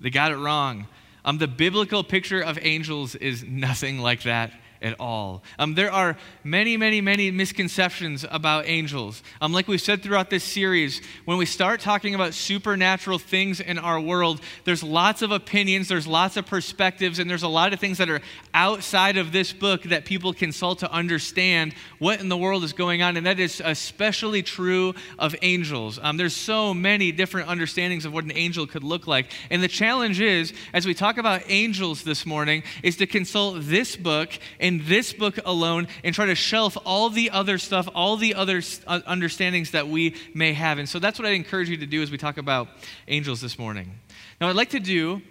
They 0.00 0.10
got 0.10 0.32
it 0.32 0.36
wrong. 0.36 0.86
Um, 1.24 1.38
the 1.38 1.46
biblical 1.46 2.02
picture 2.02 2.40
of 2.40 2.58
angels 2.62 3.14
is 3.14 3.44
nothing 3.44 3.98
like 3.98 4.22
that 4.22 4.52
at 4.82 4.98
all. 5.00 5.42
Um, 5.58 5.74
there 5.74 5.90
are 5.90 6.16
many, 6.44 6.76
many, 6.76 7.00
many 7.00 7.30
misconceptions 7.30 8.24
about 8.30 8.66
angels. 8.66 9.22
Um, 9.40 9.52
like 9.52 9.68
we've 9.68 9.80
said 9.80 10.02
throughout 10.02 10.28
this 10.28 10.44
series, 10.44 11.00
when 11.24 11.38
we 11.38 11.46
start 11.46 11.80
talking 11.80 12.14
about 12.14 12.34
supernatural 12.34 13.18
things 13.18 13.60
in 13.60 13.78
our 13.78 14.00
world, 14.00 14.40
there's 14.64 14.82
lots 14.82 15.22
of 15.22 15.30
opinions, 15.30 15.88
there's 15.88 16.06
lots 16.06 16.36
of 16.36 16.46
perspectives, 16.46 17.18
and 17.18 17.30
there's 17.30 17.42
a 17.42 17.48
lot 17.48 17.72
of 17.72 17.80
things 17.80 17.98
that 17.98 18.10
are 18.10 18.20
outside 18.52 19.16
of 19.16 19.32
this 19.32 19.52
book 19.52 19.84
that 19.84 20.04
people 20.04 20.32
consult 20.32 20.80
to 20.80 20.92
understand 20.92 21.74
what 21.98 22.20
in 22.20 22.28
the 22.28 22.36
world 22.36 22.64
is 22.64 22.72
going 22.72 23.02
on. 23.02 23.16
And 23.16 23.26
that 23.26 23.38
is 23.38 23.62
especially 23.64 24.42
true 24.42 24.94
of 25.18 25.34
angels. 25.42 25.98
Um, 26.02 26.16
there's 26.16 26.36
so 26.36 26.74
many 26.74 27.12
different 27.12 27.48
understandings 27.48 28.04
of 28.04 28.12
what 28.12 28.24
an 28.24 28.32
angel 28.32 28.66
could 28.66 28.84
look 28.84 29.06
like. 29.06 29.30
And 29.50 29.62
the 29.62 29.68
challenge 29.68 30.20
is, 30.20 30.52
as 30.72 30.86
we 30.86 30.94
talk 30.94 31.18
about 31.18 31.42
angels 31.48 32.02
this 32.02 32.26
morning, 32.26 32.62
is 32.82 32.96
to 32.96 33.06
consult 33.06 33.58
this 33.60 33.96
book 33.96 34.30
and 34.58 34.71
in 34.72 34.86
this 34.86 35.12
book 35.12 35.38
alone 35.44 35.88
and 36.02 36.14
try 36.14 36.26
to 36.26 36.34
shelf 36.34 36.76
all 36.84 37.10
the 37.10 37.30
other 37.30 37.58
stuff, 37.58 37.88
all 37.94 38.16
the 38.16 38.34
other 38.34 38.62
uh, 38.86 39.00
understandings 39.06 39.72
that 39.72 39.88
we 39.88 40.16
may 40.34 40.52
have. 40.52 40.78
And 40.78 40.88
so 40.88 40.98
that's 40.98 41.18
what 41.18 41.26
I 41.26 41.32
encourage 41.32 41.68
you 41.68 41.76
to 41.78 41.86
do 41.86 42.02
as 42.02 42.10
we 42.10 42.18
talk 42.18 42.38
about 42.38 42.68
angels 43.08 43.40
this 43.40 43.58
morning. 43.58 43.98
Now, 44.40 44.48
I'd 44.48 44.56
like 44.56 44.70
to 44.70 44.80
do 44.80 45.22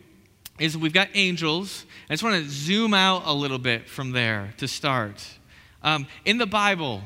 is 0.60 0.78
we've 0.78 0.94
got 0.94 1.10
angels. 1.16 1.86
I 2.10 2.14
just 2.14 2.24
want 2.24 2.44
to 2.44 2.50
zoom 2.50 2.94
out 2.94 3.24
a 3.26 3.34
little 3.34 3.58
bit 3.58 3.90
from 3.90 4.12
there 4.12 4.54
to 4.58 4.68
start. 4.68 5.26
Um, 5.82 6.06
in 6.26 6.38
the 6.38 6.46
Bible, 6.46 7.02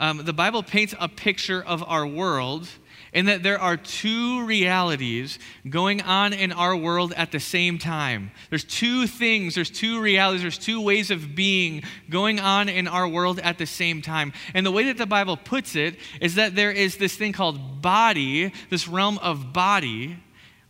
um, 0.00 0.24
the 0.24 0.32
Bible 0.32 0.62
paints 0.62 0.94
a 0.98 1.08
picture 1.08 1.62
of 1.62 1.82
our 1.86 2.06
world 2.06 2.68
in 3.12 3.26
that 3.26 3.42
there 3.42 3.60
are 3.60 3.76
two 3.76 4.44
realities 4.44 5.38
going 5.68 6.02
on 6.02 6.32
in 6.32 6.52
our 6.52 6.76
world 6.76 7.12
at 7.16 7.32
the 7.32 7.40
same 7.40 7.78
time. 7.78 8.30
There's 8.50 8.64
two 8.64 9.06
things, 9.06 9.54
there's 9.54 9.70
two 9.70 10.00
realities, 10.00 10.42
there's 10.42 10.58
two 10.58 10.80
ways 10.80 11.10
of 11.10 11.34
being 11.34 11.82
going 12.10 12.38
on 12.38 12.68
in 12.68 12.86
our 12.86 13.08
world 13.08 13.40
at 13.40 13.58
the 13.58 13.66
same 13.66 14.02
time. 14.02 14.32
And 14.54 14.64
the 14.64 14.70
way 14.70 14.84
that 14.84 14.98
the 14.98 15.06
Bible 15.06 15.36
puts 15.36 15.74
it 15.74 15.96
is 16.20 16.34
that 16.34 16.54
there 16.54 16.70
is 16.70 16.96
this 16.96 17.16
thing 17.16 17.32
called 17.32 17.80
body, 17.82 18.52
this 18.70 18.88
realm 18.88 19.18
of 19.18 19.52
body. 19.52 20.18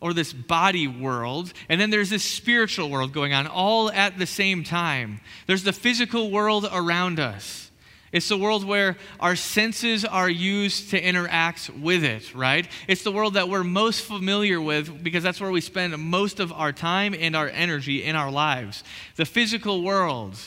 Or 0.01 0.13
this 0.13 0.31
body 0.31 0.87
world, 0.87 1.51
and 1.67 1.81
then 1.81 1.89
there's 1.89 2.09
this 2.09 2.23
spiritual 2.23 2.89
world 2.89 3.11
going 3.11 3.33
on 3.33 3.47
all 3.47 3.91
at 3.91 4.17
the 4.17 4.25
same 4.25 4.63
time. 4.63 5.19
There's 5.45 5.63
the 5.63 5.73
physical 5.73 6.31
world 6.31 6.65
around 6.71 7.19
us. 7.19 7.68
It's 8.11 8.27
the 8.27 8.37
world 8.37 8.63
where 8.65 8.97
our 9.19 9.35
senses 9.35 10.03
are 10.03 10.29
used 10.29 10.89
to 10.91 11.01
interact 11.01 11.69
with 11.69 12.03
it, 12.03 12.33
right? 12.33 12.67
It's 12.87 13.03
the 13.03 13.11
world 13.11 13.35
that 13.35 13.49
we're 13.49 13.63
most 13.63 14.01
familiar 14.01 14.59
with 14.59 15.03
because 15.03 15.23
that's 15.23 15.39
where 15.39 15.51
we 15.51 15.61
spend 15.61 15.97
most 15.97 16.39
of 16.39 16.51
our 16.51 16.71
time 16.71 17.13
and 17.17 17.35
our 17.35 17.49
energy 17.49 18.03
in 18.03 18.15
our 18.15 18.31
lives. 18.31 18.83
The 19.15 19.25
physical 19.25 19.83
world 19.83 20.39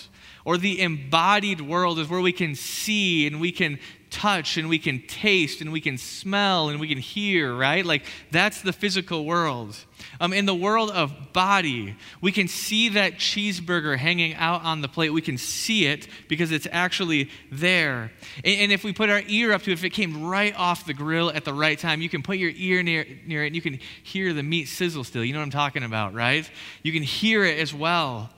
or 0.45 0.59
the 0.59 0.81
embodied 0.81 1.61
world 1.61 1.99
is 2.01 2.09
where 2.09 2.21
we 2.21 2.33
can 2.33 2.55
see 2.57 3.27
and 3.27 3.41
we 3.41 3.53
can 3.53 3.79
touch 4.13 4.59
and 4.59 4.69
we 4.69 4.79
can 4.79 5.01
taste 5.07 5.61
and 5.61 5.73
we 5.73 5.81
can 5.81 5.99
smell 5.99 6.69
and 6.69 6.79
we 6.79 6.87
can 6.87 6.99
hear, 6.99 7.53
right? 7.53 7.85
Like 7.85 8.05
that's 8.31 8.61
the 8.61 8.73
physical 8.73 9.25
world. 9.25 9.77
Um, 10.21 10.33
in 10.33 10.47
the 10.47 10.55
world 10.55 10.91
of 10.91 11.33
body, 11.33 11.97
we 12.21 12.31
can 12.31 12.47
see 12.47 12.91
that 12.91 13.15
cheeseburger 13.15 13.97
hanging 13.97 14.35
out 14.35 14.63
on 14.63 14.83
the 14.83 14.89
plate. 14.89 15.11
We 15.11 15.23
can 15.23 15.39
see 15.39 15.87
it 15.87 16.07
because 16.29 16.53
it's 16.53 16.67
actually 16.71 17.31
there. 17.51 18.13
And, 18.45 18.61
and, 18.61 18.73
if 18.73 18.85
we 18.85 18.93
put 18.93 19.11
our 19.11 19.23
ear 19.27 19.53
up 19.53 19.63
to 19.63 19.71
it, 19.71 19.75
if 19.75 19.85
it 19.85 19.91
came 19.91 20.25
right 20.25 20.55
off 20.57 20.87
the 20.87 20.95
grill 20.95 21.31
at 21.31 21.45
the 21.45 21.55
right 21.55 21.79
time, 21.79 22.03
you 22.03 22.09
can 22.09 22.23
put 22.23 22.37
your 22.37 22.53
ear 22.55 22.83
near, 22.83 23.07
near 23.27 23.45
it 23.45 23.49
and 23.49 23.57
you 23.57 23.63
can 23.63 23.79
hear 24.03 24.33
the 24.33 24.43
meat 24.43 24.67
sizzle 24.67 25.05
still. 25.05 25.25
You 25.25 25.33
know 25.33 25.39
what 25.39 25.47
I'm 25.47 25.51
talking 25.51 25.83
about, 25.83 26.15
right? 26.15 26.49
You 26.83 26.93
can 26.93 27.03
hear 27.03 27.45
it 27.45 27.59
as 27.59 27.73
well. 27.73 28.31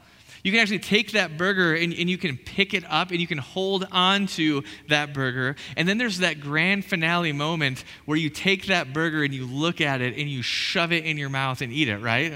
You 0.45 0.53
can 0.53 0.61
actually 0.61 0.81
take 0.81 1.13
that 1.13 1.39
burger 1.39 1.75
and, 1.75 1.95
and 1.95 2.09
you 2.09 2.19
can 2.19 2.37
pick 2.37 2.75
it 2.75 2.85
up 2.89 3.11
and 3.11 3.19
you 3.19 3.27
can 3.27 3.39
hold 3.39 3.89
on 3.91 4.27
to 4.27 4.63
that 4.89 5.15
burger. 5.15 5.57
And 5.75 5.89
then 5.89 5.97
there's 5.97 6.19
that 6.19 6.39
grand 6.41 6.85
finale 6.85 7.33
moment 7.33 7.83
where 8.05 8.19
you 8.19 8.29
take 8.29 8.67
that 8.67 8.93
burger 8.93 9.25
and 9.25 9.33
you 9.33 9.47
look 9.47 9.81
at 9.81 10.03
it 10.03 10.19
and 10.19 10.29
you 10.29 10.43
shove 10.43 10.93
it 10.93 11.07
in 11.07 11.17
your 11.17 11.31
mouth 11.31 11.63
and 11.63 11.73
eat 11.73 11.89
it, 11.89 11.97
right? 11.97 12.31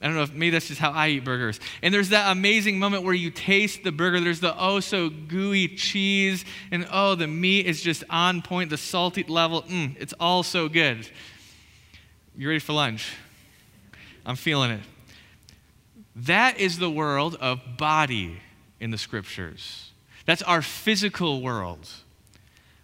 I 0.00 0.06
don't 0.06 0.16
know 0.16 0.22
if 0.22 0.32
maybe 0.32 0.50
that's 0.50 0.68
just 0.68 0.80
how 0.80 0.90
I 0.90 1.08
eat 1.08 1.24
burgers. 1.24 1.60
And 1.82 1.92
there's 1.92 2.08
that 2.08 2.32
amazing 2.32 2.78
moment 2.78 3.04
where 3.04 3.14
you 3.14 3.30
taste 3.30 3.84
the 3.84 3.92
burger. 3.92 4.20
There's 4.20 4.40
the 4.40 4.54
oh 4.58 4.80
so 4.80 5.10
gooey 5.10 5.68
cheese, 5.68 6.46
and 6.70 6.86
oh, 6.90 7.14
the 7.14 7.26
meat 7.26 7.66
is 7.66 7.82
just 7.82 8.04
on 8.08 8.40
point, 8.40 8.70
the 8.70 8.76
salty 8.76 9.22
level. 9.22 9.62
Mm, 9.62 9.96
it's 9.98 10.14
all 10.18 10.42
so 10.42 10.68
good. 10.68 11.08
You 12.36 12.48
ready 12.48 12.58
for 12.58 12.72
lunch? 12.72 13.14
I'm 14.26 14.36
feeling 14.36 14.72
it. 14.72 14.80
That 16.16 16.58
is 16.58 16.78
the 16.78 16.90
world 16.90 17.36
of 17.40 17.60
body 17.76 18.40
in 18.80 18.90
the 18.90 18.98
scriptures. 18.98 19.90
That's 20.26 20.42
our 20.42 20.62
physical 20.62 21.42
world. 21.42 21.88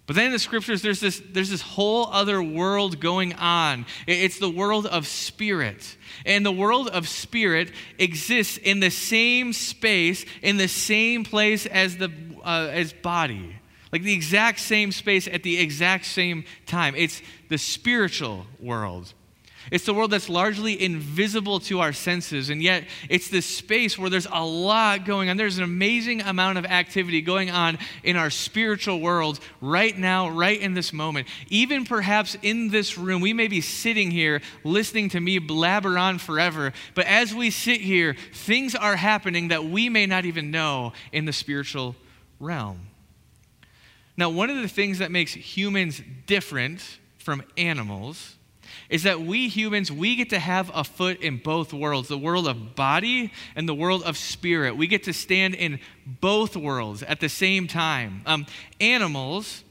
But 0.06 0.16
then 0.16 0.26
in 0.26 0.32
the 0.32 0.40
scriptures, 0.40 0.82
there's 0.82 0.98
this, 0.98 1.22
there's 1.30 1.50
this 1.50 1.62
whole 1.62 2.08
other 2.08 2.42
world 2.42 2.98
going 2.98 3.32
on. 3.34 3.86
It's 4.08 4.40
the 4.40 4.50
world 4.50 4.86
of 4.86 5.06
spirit. 5.06 5.96
And 6.26 6.44
the 6.44 6.50
world 6.50 6.88
of 6.88 7.08
spirit 7.08 7.70
exists 7.96 8.56
in 8.56 8.80
the 8.80 8.90
same 8.90 9.52
space, 9.52 10.26
in 10.42 10.56
the 10.56 10.66
same 10.66 11.22
place 11.22 11.64
as 11.64 11.96
the 11.96 12.10
uh, 12.44 12.70
as 12.72 12.92
body. 12.92 13.54
Like 13.92 14.02
the 14.02 14.12
exact 14.12 14.58
same 14.58 14.90
space 14.90 15.28
at 15.28 15.44
the 15.44 15.60
exact 15.60 16.06
same 16.06 16.44
time. 16.66 16.94
It's 16.96 17.22
the 17.48 17.58
spiritual 17.58 18.46
world. 18.58 19.14
It's 19.70 19.84
the 19.84 19.94
world 19.94 20.10
that's 20.10 20.28
largely 20.28 20.82
invisible 20.82 21.60
to 21.60 21.80
our 21.80 21.92
senses, 21.92 22.50
and 22.50 22.62
yet 22.62 22.84
it's 23.08 23.28
this 23.28 23.46
space 23.46 23.98
where 23.98 24.08
there's 24.08 24.26
a 24.26 24.44
lot 24.44 25.04
going 25.04 25.28
on. 25.28 25.36
There's 25.36 25.58
an 25.58 25.64
amazing 25.64 26.22
amount 26.22 26.58
of 26.58 26.64
activity 26.64 27.20
going 27.20 27.50
on 27.50 27.78
in 28.02 28.16
our 28.16 28.30
spiritual 28.30 29.00
world 29.00 29.38
right 29.60 29.96
now, 29.96 30.30
right 30.30 30.60
in 30.60 30.74
this 30.74 30.92
moment. 30.92 31.28
Even 31.50 31.84
perhaps 31.84 32.36
in 32.42 32.68
this 32.70 32.96
room, 32.96 33.20
we 33.20 33.32
may 33.32 33.48
be 33.48 33.60
sitting 33.60 34.10
here 34.10 34.40
listening 34.64 35.10
to 35.10 35.20
me 35.20 35.38
blabber 35.38 35.98
on 35.98 36.18
forever, 36.18 36.72
but 36.94 37.06
as 37.06 37.34
we 37.34 37.50
sit 37.50 37.80
here, 37.80 38.16
things 38.32 38.74
are 38.74 38.96
happening 38.96 39.48
that 39.48 39.64
we 39.64 39.88
may 39.88 40.06
not 40.06 40.24
even 40.24 40.50
know 40.50 40.92
in 41.12 41.26
the 41.26 41.32
spiritual 41.32 41.94
realm. 42.40 42.86
Now, 44.16 44.30
one 44.30 44.50
of 44.50 44.56
the 44.56 44.68
things 44.68 44.98
that 44.98 45.10
makes 45.10 45.32
humans 45.32 46.02
different 46.26 46.98
from 47.18 47.42
animals 47.56 48.36
is 48.90 49.04
that 49.04 49.20
we 49.20 49.48
humans, 49.48 49.90
we 49.90 50.16
get 50.16 50.30
to 50.30 50.38
have 50.38 50.70
a 50.74 50.82
foot 50.82 51.22
in 51.22 51.38
both 51.38 51.72
worlds 51.72 52.08
the 52.08 52.18
world 52.18 52.48
of 52.48 52.74
body 52.74 53.32
and 53.54 53.68
the 53.68 53.74
world 53.74 54.02
of 54.02 54.18
spirit. 54.18 54.76
We 54.76 54.88
get 54.88 55.04
to 55.04 55.12
stand 55.12 55.54
in 55.54 55.78
both 56.04 56.56
worlds 56.56 57.04
at 57.04 57.20
the 57.20 57.28
same 57.28 57.68
time. 57.68 58.22
Um, 58.26 58.46
animals, 58.80 59.62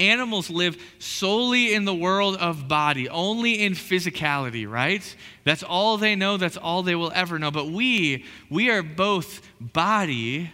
animals 0.00 0.50
live 0.50 0.76
solely 0.98 1.72
in 1.72 1.84
the 1.84 1.94
world 1.94 2.36
of 2.38 2.66
body, 2.66 3.08
only 3.08 3.62
in 3.62 3.74
physicality, 3.74 4.68
right? 4.68 5.16
That's 5.44 5.62
all 5.62 5.96
they 5.96 6.16
know, 6.16 6.36
that's 6.36 6.56
all 6.56 6.82
they 6.82 6.96
will 6.96 7.12
ever 7.14 7.38
know. 7.38 7.52
But 7.52 7.68
we, 7.68 8.24
we 8.50 8.68
are 8.68 8.82
both 8.82 9.42
body 9.60 10.50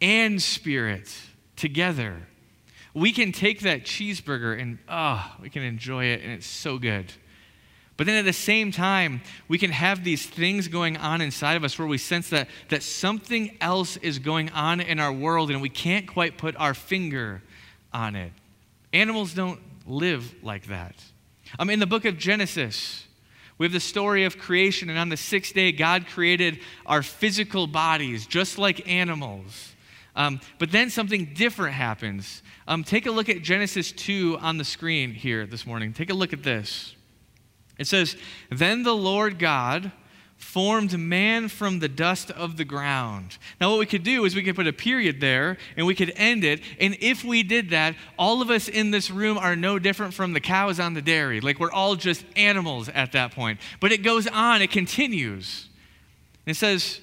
and 0.00 0.40
spirit 0.40 1.14
together. 1.56 2.22
We 2.94 3.12
can 3.12 3.32
take 3.32 3.60
that 3.60 3.82
cheeseburger 3.82 4.58
and, 4.58 4.78
oh, 4.88 5.36
we 5.42 5.50
can 5.50 5.62
enjoy 5.62 6.06
it, 6.06 6.22
and 6.22 6.32
it's 6.32 6.46
so 6.46 6.78
good. 6.78 7.12
But 7.96 8.06
then 8.06 8.16
at 8.16 8.24
the 8.24 8.32
same 8.32 8.72
time, 8.72 9.20
we 9.46 9.56
can 9.56 9.70
have 9.70 10.02
these 10.02 10.26
things 10.26 10.66
going 10.66 10.96
on 10.96 11.20
inside 11.20 11.56
of 11.56 11.62
us 11.62 11.78
where 11.78 11.86
we 11.86 11.98
sense 11.98 12.28
that, 12.30 12.48
that 12.68 12.82
something 12.82 13.56
else 13.60 13.96
is 13.98 14.18
going 14.18 14.50
on 14.50 14.80
in 14.80 14.98
our 14.98 15.12
world 15.12 15.50
and 15.50 15.62
we 15.62 15.68
can't 15.68 16.06
quite 16.08 16.36
put 16.36 16.56
our 16.56 16.74
finger 16.74 17.40
on 17.92 18.16
it. 18.16 18.32
Animals 18.92 19.32
don't 19.32 19.60
live 19.86 20.34
like 20.42 20.66
that. 20.66 20.94
Um, 21.58 21.70
in 21.70 21.78
the 21.78 21.86
book 21.86 22.04
of 22.04 22.18
Genesis, 22.18 23.06
we 23.58 23.66
have 23.66 23.72
the 23.72 23.80
story 23.80 24.24
of 24.24 24.38
creation, 24.38 24.90
and 24.90 24.98
on 24.98 25.08
the 25.08 25.16
sixth 25.16 25.54
day, 25.54 25.70
God 25.70 26.06
created 26.08 26.58
our 26.86 27.02
physical 27.02 27.68
bodies 27.68 28.26
just 28.26 28.58
like 28.58 28.88
animals. 28.88 29.74
Um, 30.16 30.40
but 30.58 30.72
then 30.72 30.90
something 30.90 31.32
different 31.34 31.74
happens. 31.74 32.42
Um, 32.66 32.82
take 32.82 33.06
a 33.06 33.10
look 33.10 33.28
at 33.28 33.42
Genesis 33.42 33.92
2 33.92 34.38
on 34.40 34.58
the 34.58 34.64
screen 34.64 35.12
here 35.12 35.46
this 35.46 35.66
morning. 35.66 35.92
Take 35.92 36.10
a 36.10 36.14
look 36.14 36.32
at 36.32 36.42
this. 36.42 36.94
It 37.78 37.86
says, 37.86 38.16
Then 38.50 38.82
the 38.82 38.94
Lord 38.94 39.38
God 39.38 39.92
formed 40.36 40.96
man 40.98 41.48
from 41.48 41.78
the 41.78 41.88
dust 41.88 42.30
of 42.30 42.56
the 42.56 42.64
ground. 42.64 43.38
Now, 43.60 43.70
what 43.70 43.78
we 43.78 43.86
could 43.86 44.02
do 44.02 44.24
is 44.24 44.36
we 44.36 44.42
could 44.42 44.54
put 44.54 44.66
a 44.66 44.72
period 44.72 45.20
there 45.20 45.56
and 45.76 45.86
we 45.86 45.94
could 45.94 46.12
end 46.16 46.44
it. 46.44 46.60
And 46.78 46.96
if 47.00 47.24
we 47.24 47.42
did 47.42 47.70
that, 47.70 47.94
all 48.18 48.42
of 48.42 48.50
us 48.50 48.68
in 48.68 48.90
this 48.90 49.10
room 49.10 49.38
are 49.38 49.56
no 49.56 49.78
different 49.78 50.14
from 50.14 50.32
the 50.32 50.40
cows 50.40 50.78
on 50.78 50.94
the 50.94 51.02
dairy. 51.02 51.40
Like 51.40 51.58
we're 51.58 51.72
all 51.72 51.96
just 51.96 52.24
animals 52.36 52.88
at 52.88 53.12
that 53.12 53.32
point. 53.32 53.58
But 53.80 53.90
it 53.90 54.02
goes 54.02 54.26
on, 54.26 54.62
it 54.62 54.70
continues. 54.70 55.68
And 56.46 56.54
it 56.54 56.58
says, 56.58 57.00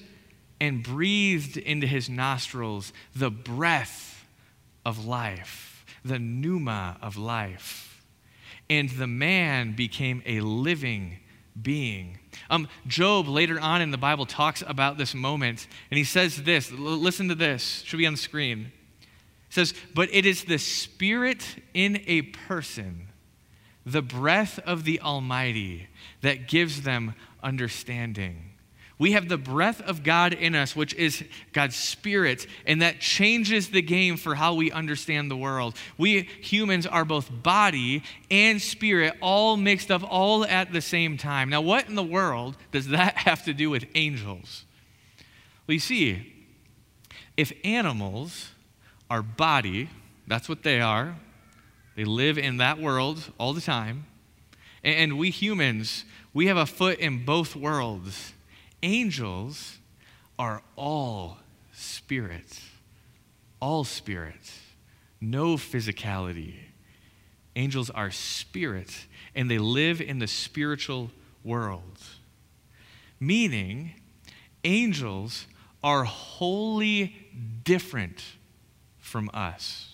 and 0.60 0.82
breathed 0.82 1.56
into 1.56 1.86
his 1.86 2.08
nostrils 2.08 2.92
the 3.14 3.30
breath 3.30 4.24
of 4.86 5.04
life, 5.04 5.84
the 6.04 6.18
pneuma 6.18 6.96
of 7.02 7.16
life 7.16 7.91
and 8.72 8.88
the 8.88 9.06
man 9.06 9.72
became 9.72 10.22
a 10.24 10.40
living 10.40 11.18
being. 11.60 12.18
Um, 12.48 12.68
Job, 12.86 13.28
later 13.28 13.60
on 13.60 13.82
in 13.82 13.90
the 13.90 13.98
Bible, 13.98 14.24
talks 14.24 14.64
about 14.66 14.96
this 14.96 15.14
moment, 15.14 15.66
and 15.90 15.98
he 15.98 16.04
says 16.04 16.42
this. 16.44 16.72
L- 16.72 16.78
listen 16.78 17.28
to 17.28 17.34
this, 17.34 17.82
should 17.84 17.98
be 17.98 18.06
on 18.06 18.14
the 18.14 18.18
screen. 18.18 18.72
He 19.48 19.52
says, 19.54 19.74
But 19.94 20.08
it 20.10 20.24
is 20.24 20.44
the 20.44 20.56
spirit 20.56 21.44
in 21.74 22.02
a 22.06 22.22
person, 22.22 23.08
the 23.84 24.00
breath 24.00 24.58
of 24.60 24.84
the 24.84 25.00
Almighty, 25.00 25.88
that 26.22 26.48
gives 26.48 26.80
them 26.80 27.14
understanding. 27.42 28.51
We 29.02 29.12
have 29.12 29.28
the 29.28 29.36
breath 29.36 29.80
of 29.80 30.04
God 30.04 30.32
in 30.32 30.54
us, 30.54 30.76
which 30.76 30.94
is 30.94 31.24
God's 31.52 31.74
Spirit, 31.74 32.46
and 32.68 32.82
that 32.82 33.00
changes 33.00 33.70
the 33.70 33.82
game 33.82 34.16
for 34.16 34.36
how 34.36 34.54
we 34.54 34.70
understand 34.70 35.28
the 35.28 35.36
world. 35.36 35.76
We 35.98 36.28
humans 36.40 36.86
are 36.86 37.04
both 37.04 37.28
body 37.42 38.04
and 38.30 38.62
spirit, 38.62 39.14
all 39.20 39.56
mixed 39.56 39.90
up, 39.90 40.04
all 40.08 40.44
at 40.44 40.72
the 40.72 40.80
same 40.80 41.16
time. 41.16 41.48
Now, 41.48 41.62
what 41.62 41.88
in 41.88 41.96
the 41.96 42.02
world 42.04 42.56
does 42.70 42.86
that 42.90 43.16
have 43.26 43.44
to 43.46 43.52
do 43.52 43.70
with 43.70 43.86
angels? 43.96 44.66
Well, 45.66 45.74
you 45.74 45.80
see, 45.80 46.32
if 47.36 47.52
animals 47.64 48.52
are 49.10 49.20
body, 49.20 49.90
that's 50.28 50.48
what 50.48 50.62
they 50.62 50.80
are, 50.80 51.16
they 51.96 52.04
live 52.04 52.38
in 52.38 52.58
that 52.58 52.78
world 52.78 53.32
all 53.36 53.52
the 53.52 53.60
time, 53.60 54.06
and 54.84 55.18
we 55.18 55.30
humans, 55.30 56.04
we 56.32 56.46
have 56.46 56.56
a 56.56 56.66
foot 56.66 57.00
in 57.00 57.24
both 57.24 57.56
worlds 57.56 58.34
angels 58.82 59.78
are 60.38 60.62
all 60.76 61.38
spirit, 61.72 62.60
all 63.60 63.84
spirit, 63.84 64.52
no 65.20 65.56
physicality. 65.56 66.54
Angels 67.54 67.90
are 67.90 68.10
spirit, 68.10 69.06
and 69.34 69.50
they 69.50 69.58
live 69.58 70.00
in 70.00 70.18
the 70.18 70.26
spiritual 70.26 71.10
world. 71.44 71.98
Meaning, 73.20 73.94
angels 74.64 75.46
are 75.84 76.04
wholly 76.04 77.14
different 77.62 78.22
from 78.98 79.30
us. 79.34 79.91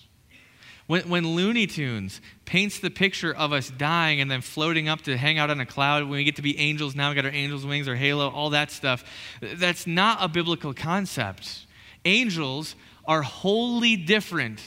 When, 0.89 1.07
when 1.11 1.29
Looney 1.29 1.67
Tunes 1.67 2.23
paints 2.47 2.81
the 2.81 2.89
picture 2.89 3.33
of 3.33 3.53
us 3.53 3.69
dying 3.69 4.23
and 4.23 4.31
then 4.31 4.41
floating 4.41 4.89
up 4.89 5.03
to 5.03 5.19
hang 5.19 5.39
out 5.39 5.51
on 5.51 5.61
a 5.61 5.67
cloud 5.67 6.05
when 6.05 6.13
we 6.13 6.25
get 6.25 6.37
to 6.37 6.43
be 6.43 6.59
angels, 6.59 6.97
now 6.97 7.11
we 7.11 7.15
got 7.15 7.27
our 7.27 7.31
angels' 7.31 7.67
wings, 7.67 7.87
our 7.87 7.95
halo, 7.95 8.31
all 8.31 8.51
that 8.51 8.71
stuff, 8.71 9.05
that's 9.41 9.87
not 9.87 10.17
a 10.23 10.29
biblical 10.29 10.73
concept. 10.73 11.67
Angels 12.07 12.75
are 13.05 13.21
wholly 13.21 13.97
different 13.97 14.63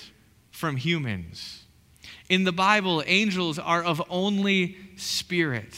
from 0.52 0.78
humans. 0.78 1.64
In 2.30 2.44
the 2.44 2.52
Bible, 2.52 3.04
angels 3.08 3.58
are 3.58 3.84
of 3.84 4.00
only 4.08 4.78
spirit. 4.98 5.76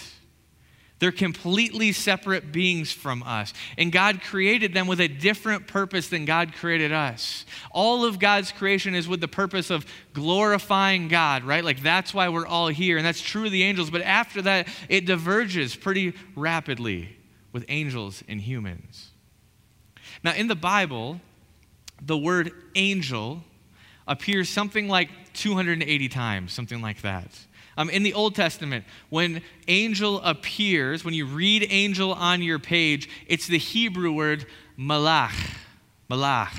They're 1.04 1.12
completely 1.12 1.92
separate 1.92 2.54
beings 2.54 2.94
from 2.94 3.24
us. 3.24 3.54
And 3.78 3.92
God 3.92 4.22
created 4.22 4.74
them 4.74 4.88
with 4.88 5.02
a 5.02 5.10
different 5.10 5.68
purpose 5.68 6.08
than 6.08 6.24
God 6.24 6.54
created 6.54 6.94
us. 6.94 7.46
All 7.72 8.06
of 8.06 8.20
God's 8.20 8.54
creation 8.54 8.96
is 8.96 9.06
with 9.06 9.20
the 9.20 9.28
purpose 9.28 9.70
of 9.70 9.86
glorifying 10.14 11.10
God, 11.10 11.44
right? 11.44 11.62
Like 11.62 11.84
that's 11.84 12.14
why 12.14 12.30
we're 12.30 12.48
all 12.48 12.70
here. 12.70 12.96
And 12.96 13.06
that's 13.06 13.20
true 13.20 13.48
of 13.48 13.52
the 13.52 13.64
angels. 13.64 13.90
But 13.90 14.02
after 14.04 14.44
that, 14.44 14.70
it 14.88 15.06
diverges 15.06 15.76
pretty 15.76 16.14
rapidly 16.38 17.18
with 17.52 17.66
angels 17.68 18.24
and 18.30 18.40
humans. 18.40 19.12
Now, 20.24 20.34
in 20.34 20.48
the 20.48 20.56
Bible, 20.56 21.20
the 22.02 22.18
word 22.18 22.54
angel 22.76 23.44
appears 24.08 24.48
something 24.48 24.88
like 24.88 25.10
280 25.34 26.08
times, 26.08 26.54
something 26.54 26.82
like 26.82 27.02
that. 27.02 27.28
Um, 27.78 27.90
in 27.90 28.04
the 28.04 28.14
Old 28.14 28.36
Testament, 28.36 28.86
when 29.10 29.42
angel 29.68 30.22
appears, 30.22 31.04
when 31.04 31.14
you 31.14 31.26
read 31.26 31.68
angel 31.70 32.14
on 32.14 32.42
your 32.42 32.60
page, 32.60 33.10
it's 33.28 33.48
the 33.48 33.58
Hebrew 33.58 34.12
word 34.12 34.46
malach. 34.78 35.58
Malach. 36.10 36.56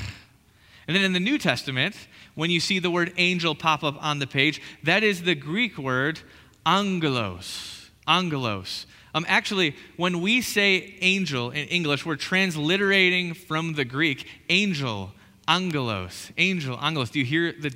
And 0.87 0.97
then 0.97 1.05
in 1.05 1.13
the 1.13 1.21
New 1.21 1.39
Testament, 1.39 1.97
when 2.35 2.51
you 2.51 2.61
see 2.61 2.79
the 2.79 2.91
word 2.91 3.13
angel 3.17 3.55
pop 3.55 3.85
up 3.85 4.03
on 4.03 4.19
the 4.19 4.27
page, 4.27 4.61
that 4.83 5.03
is 5.03 5.23
the 5.23 5.35
Greek 5.35 5.79
word 5.79 6.21
angelos. 6.67 7.91
Angelos. 8.07 8.87
Um, 9.15 9.25
actually, 9.29 9.77
when 9.97 10.21
we 10.21 10.43
say 10.43 10.97
angel 11.01 11.51
in 11.51 11.69
English, 11.69 12.05
we're 12.05 12.17
transliterating 12.17 13.35
from 13.35 13.75
the 13.75 13.85
Greek 13.85 14.27
angel, 14.49 15.13
angelos, 15.47 16.33
angel, 16.37 16.77
angelos. 16.83 17.11
Do 17.11 17.21
you 17.21 17.25
hear 17.25 17.53
the 17.53 17.73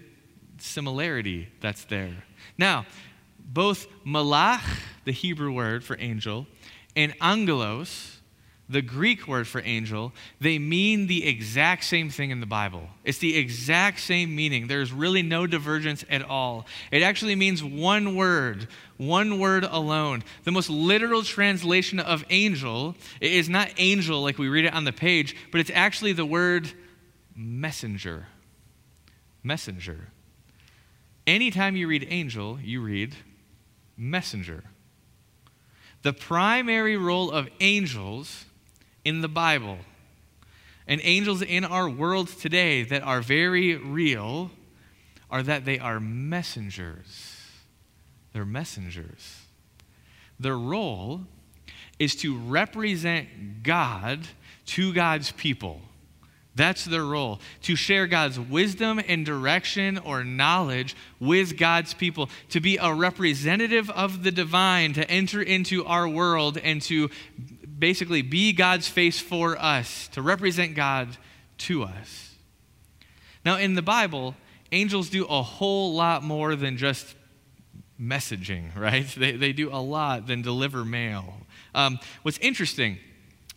similarity 0.58 1.48
that's 1.60 1.84
there? 1.84 2.24
Now, 2.58 2.86
both 3.48 3.86
malach, 4.06 4.62
the 5.04 5.12
Hebrew 5.12 5.50
word 5.50 5.82
for 5.82 5.96
angel, 5.98 6.46
and 6.94 7.14
angelos, 7.20 8.20
the 8.68 8.82
Greek 8.82 9.26
word 9.26 9.48
for 9.48 9.62
angel, 9.64 10.12
they 10.40 10.58
mean 10.58 11.06
the 11.06 11.26
exact 11.26 11.84
same 11.84 12.10
thing 12.10 12.30
in 12.30 12.40
the 12.40 12.46
Bible. 12.46 12.86
It's 13.02 13.18
the 13.18 13.36
exact 13.36 14.00
same 14.00 14.36
meaning. 14.36 14.66
There's 14.66 14.92
really 14.92 15.22
no 15.22 15.46
divergence 15.46 16.04
at 16.10 16.22
all. 16.22 16.66
It 16.90 17.02
actually 17.02 17.34
means 17.34 17.64
one 17.64 18.14
word, 18.14 18.68
one 18.98 19.38
word 19.38 19.64
alone. 19.64 20.22
The 20.44 20.52
most 20.52 20.68
literal 20.68 21.22
translation 21.22 21.98
of 21.98 22.24
angel 22.28 22.94
is 23.22 23.48
not 23.48 23.70
angel 23.78 24.22
like 24.22 24.36
we 24.36 24.48
read 24.48 24.66
it 24.66 24.74
on 24.74 24.84
the 24.84 24.92
page, 24.92 25.34
but 25.50 25.62
it's 25.62 25.70
actually 25.72 26.12
the 26.12 26.26
word 26.26 26.70
messenger. 27.34 28.26
Messenger. 29.42 30.08
Anytime 31.26 31.74
you 31.74 31.88
read 31.88 32.06
angel, 32.10 32.58
you 32.60 32.82
read 32.82 33.14
messenger. 33.98 34.64
The 36.02 36.12
primary 36.12 36.96
role 36.96 37.30
of 37.30 37.48
angels 37.60 38.46
in 39.04 39.20
the 39.20 39.28
Bible. 39.28 39.78
And 40.86 41.00
angels 41.04 41.42
in 41.42 41.64
our 41.64 41.88
world 41.88 42.28
today 42.28 42.82
that 42.84 43.02
are 43.02 43.20
very 43.20 43.76
real 43.76 44.50
are 45.30 45.42
that 45.42 45.64
they 45.64 45.78
are 45.78 46.00
messengers. 46.00 47.36
They're 48.32 48.46
messengers. 48.46 49.42
Their 50.40 50.56
role 50.56 51.22
is 51.98 52.14
to 52.16 52.38
represent 52.38 53.62
God 53.62 54.20
to 54.66 54.92
God's 54.92 55.32
people. 55.32 55.82
That's 56.58 56.84
their 56.84 57.04
role, 57.04 57.38
to 57.62 57.76
share 57.76 58.08
God's 58.08 58.38
wisdom 58.38 59.00
and 59.06 59.24
direction 59.24 59.96
or 59.96 60.24
knowledge 60.24 60.96
with 61.20 61.56
God's 61.56 61.94
people, 61.94 62.28
to 62.50 62.58
be 62.58 62.76
a 62.78 62.92
representative 62.92 63.88
of 63.90 64.24
the 64.24 64.32
divine, 64.32 64.92
to 64.94 65.08
enter 65.08 65.40
into 65.40 65.84
our 65.84 66.08
world 66.08 66.58
and 66.58 66.82
to 66.82 67.10
basically 67.78 68.22
be 68.22 68.52
God's 68.52 68.88
face 68.88 69.20
for 69.20 69.56
us, 69.56 70.08
to 70.08 70.20
represent 70.20 70.74
God 70.74 71.16
to 71.58 71.84
us. 71.84 72.34
Now, 73.44 73.56
in 73.56 73.74
the 73.74 73.82
Bible, 73.82 74.34
angels 74.72 75.10
do 75.10 75.26
a 75.26 75.42
whole 75.42 75.94
lot 75.94 76.24
more 76.24 76.56
than 76.56 76.76
just 76.76 77.14
messaging, 78.00 78.74
right? 78.76 79.06
They, 79.06 79.32
they 79.32 79.52
do 79.52 79.70
a 79.72 79.78
lot 79.78 80.26
than 80.26 80.42
deliver 80.42 80.84
mail. 80.84 81.34
Um, 81.72 82.00
what's 82.22 82.38
interesting 82.38 82.98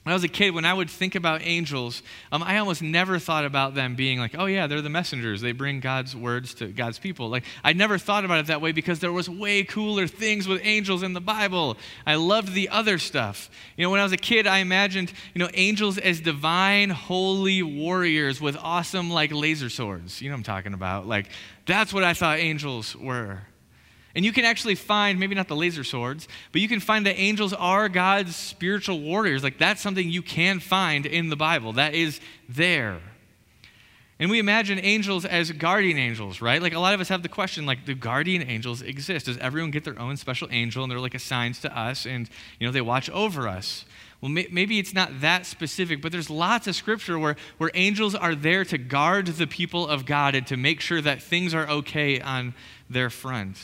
when 0.03 0.13
I 0.13 0.15
was 0.15 0.24
a 0.24 0.27
kid, 0.27 0.55
when 0.55 0.65
I 0.65 0.74
would 0.74 0.89
think 0.89 1.13
about 1.13 1.41
angels, 1.43 2.01
um, 2.31 2.41
I 2.41 2.58
almost 2.58 2.81
never 2.81 3.20
thought 3.20 3.46
about 3.46 3.75
them 3.75 3.93
being 3.93 4.17
like, 4.17 4.34
oh, 4.36 4.48
yeah, 4.48 4.65
they're 4.65 4.81
the 4.81 4.89
messengers. 4.89 5.41
They 5.41 5.51
bring 5.51 5.79
God's 5.79 6.15
words 6.15 6.55
to 6.55 6.67
God's 6.70 6.98
people. 6.98 7.29
Like, 7.29 7.43
I 7.63 7.74
never 7.74 8.00
thought 8.00 8.25
about 8.25 8.39
it 8.39 8.48
that 8.48 8.62
way 8.62 8.72
because 8.72 9.00
there 9.00 9.12
was 9.12 9.29
way 9.29 9.63
cooler 9.63 10.08
things 10.08 10.48
with 10.48 10.60
angels 10.63 11.03
in 11.03 11.13
the 11.13 11.22
Bible. 11.22 11.77
I 12.03 12.15
loved 12.15 12.53
the 12.53 12.70
other 12.70 12.98
stuff. 12.98 13.51
You 13.77 13.84
know, 13.84 13.91
when 13.91 14.00
I 14.00 14.03
was 14.03 14.12
a 14.12 14.17
kid, 14.17 14.48
I 14.48 14.58
imagined, 14.58 15.13
you 15.36 15.39
know, 15.39 15.50
angels 15.53 16.00
as 16.00 16.20
divine, 16.20 16.89
holy 16.89 17.62
warriors 17.62 18.41
with 18.41 18.58
awesome, 18.58 19.12
like, 19.12 19.31
laser 19.31 19.70
swords. 19.70 20.20
You 20.20 20.29
know 20.29 20.34
what 20.34 20.39
I'm 20.39 20.43
talking 20.46 20.74
about? 20.74 21.05
Like, 21.05 21.27
that's 21.67 21.93
what 21.93 22.03
I 22.03 22.15
thought 22.15 22.39
angels 22.39 22.96
were. 22.96 23.41
And 24.15 24.25
you 24.25 24.32
can 24.32 24.46
actually 24.46 24.75
find, 24.75 25.20
maybe 25.20 25.36
not 25.36 25.48
the 25.48 25.56
laser 25.56 25.84
swords, 25.84 26.27
but 26.51 26.62
you 26.62 26.68
can 26.68 26.80
find 26.80 27.06
that 27.06 27.18
angels 27.18 27.53
are 27.53 27.88
God's 27.89 28.36
spiritual 28.36 29.00
warriors. 29.00 29.43
Like 29.43 29.58
that's 29.58 29.82
something 29.82 30.10
you 30.10 30.21
can 30.21 30.60
find 30.60 31.06
in 31.06 31.30
the 31.30 31.36
Bible. 31.36 31.74
That 31.74 31.93
is 31.93 32.19
there. 32.50 33.00
And 34.19 34.30
we 34.30 34.38
imagine 34.38 34.78
angels 34.84 35.26
as 35.26 35.50
guardian 35.52 35.97
angels, 35.97 36.41
right? 36.41 36.62
Like 36.62 36.74
a 36.74 36.80
lot 36.80 36.93
of 36.93 37.02
us 37.02 37.10
have 37.10 37.24
the 37.24 37.30
question, 37.30 37.65
like, 37.65 37.86
do 37.86 37.95
guardian 37.95 38.43
angels 38.43 38.84
exist? 38.84 39.26
Does 39.26 39.38
everyone 39.39 39.71
get 39.71 39.84
their 39.84 39.97
own 39.97 40.15
special 40.15 40.47
angel 40.52 40.84
and 40.84 40.91
they're 40.91 41.00
like 41.00 41.15
assigned 41.15 41.56
to 41.56 41.76
us 41.76 42.06
and, 42.06 42.30
you 42.60 42.67
know, 42.67 42.71
they 42.71 42.82
watch 42.82 43.10
over 43.10 43.47
us? 43.47 43.84
Well, 44.21 44.30
may- 44.30 44.47
maybe 44.52 44.78
it's 44.78 44.93
not 44.93 45.21
that 45.21 45.47
specific, 45.47 46.04
but 46.04 46.12
there's 46.12 46.30
lots 46.30 46.67
of 46.67 46.76
scripture 46.76 47.17
where, 47.17 47.36
where 47.58 47.71
angels 47.74 48.13
are 48.13 48.36
there 48.36 48.63
to 48.65 48.78
guard 48.78 49.26
the 49.26 49.47
people 49.47 49.88
of 49.88 50.06
God 50.06 50.36
and 50.36 50.45
to 50.45 50.56
make 50.56 50.82
sure 50.82 51.02
that 51.02 51.24
things 51.24 51.56
are 51.56 51.67
okay 51.67 52.19
on 52.19 52.54
their 52.88 53.10
front. 53.10 53.58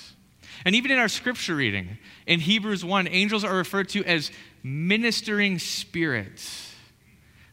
And 0.66 0.76
even 0.76 0.92
in 0.92 1.00
our 1.00 1.08
scripture 1.08 1.56
reading, 1.56 1.98
in 2.26 2.40
Hebrews 2.40 2.84
1, 2.84 3.08
angels 3.08 3.44
are 3.44 3.56
referred 3.56 3.90
to 3.90 4.04
as 4.04 4.32
ministering 4.64 5.60
spirits. 5.60 6.74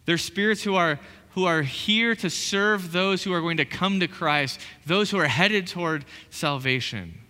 They're 0.06 0.18
spirits 0.18 0.62
who 0.62 0.74
are, 0.74 1.00
who 1.30 1.44
are 1.44 1.62
here 1.62 2.14
to 2.16 2.30
serve 2.30 2.92
those 2.92 3.22
who 3.22 3.32
are 3.32 3.40
going 3.40 3.56
to 3.58 3.64
come 3.64 4.00
to 4.00 4.08
Christ, 4.08 4.60
those 4.86 5.10
who 5.10 5.18
are 5.18 5.28
headed 5.28 5.66
toward 5.66 6.04
salvation. 6.30 7.20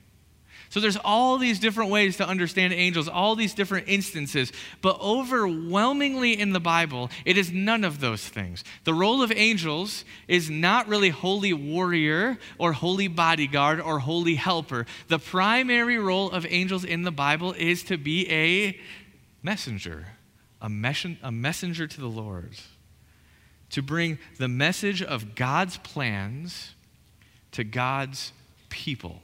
So 0.74 0.80
there's 0.80 0.96
all 0.96 1.38
these 1.38 1.60
different 1.60 1.92
ways 1.92 2.16
to 2.16 2.26
understand 2.26 2.72
angels, 2.72 3.06
all 3.06 3.37
these 3.37 3.54
different 3.54 3.87
instances, 3.87 4.50
but 4.82 5.00
overwhelmingly 5.00 6.37
in 6.37 6.52
the 6.52 6.58
Bible, 6.58 7.12
it 7.24 7.38
is 7.38 7.52
none 7.52 7.84
of 7.84 8.00
those 8.00 8.26
things. 8.28 8.64
The 8.82 8.92
role 8.92 9.22
of 9.22 9.30
angels 9.30 10.04
is 10.26 10.50
not 10.50 10.88
really 10.88 11.10
holy 11.10 11.52
warrior 11.52 12.38
or 12.58 12.72
holy 12.72 13.06
bodyguard 13.06 13.80
or 13.80 14.00
holy 14.00 14.34
helper. 14.34 14.84
The 15.06 15.20
primary 15.20 15.96
role 15.96 16.32
of 16.32 16.44
angels 16.44 16.84
in 16.84 17.02
the 17.02 17.12
Bible 17.12 17.52
is 17.52 17.84
to 17.84 17.96
be 17.96 18.28
a 18.28 18.76
messenger, 19.44 20.08
a, 20.60 20.68
mes- 20.68 21.06
a 21.22 21.30
messenger 21.30 21.87
to 21.87 22.00
the 22.00 22.08
Lord, 22.08 22.56
to 23.70 23.80
bring 23.80 24.18
the 24.38 24.48
message 24.48 25.02
of 25.02 25.37
God's 25.37 25.76
plans 25.76 26.74
to 27.52 27.62
God's 27.62 28.32
people. 28.70 29.22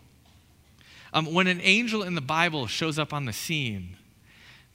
Um, 1.13 1.33
when 1.33 1.47
an 1.47 1.61
angel 1.63 2.03
in 2.03 2.15
the 2.15 2.21
Bible 2.21 2.67
shows 2.67 2.99
up 2.99 3.13
on 3.13 3.25
the 3.25 3.33
scene, 3.33 3.97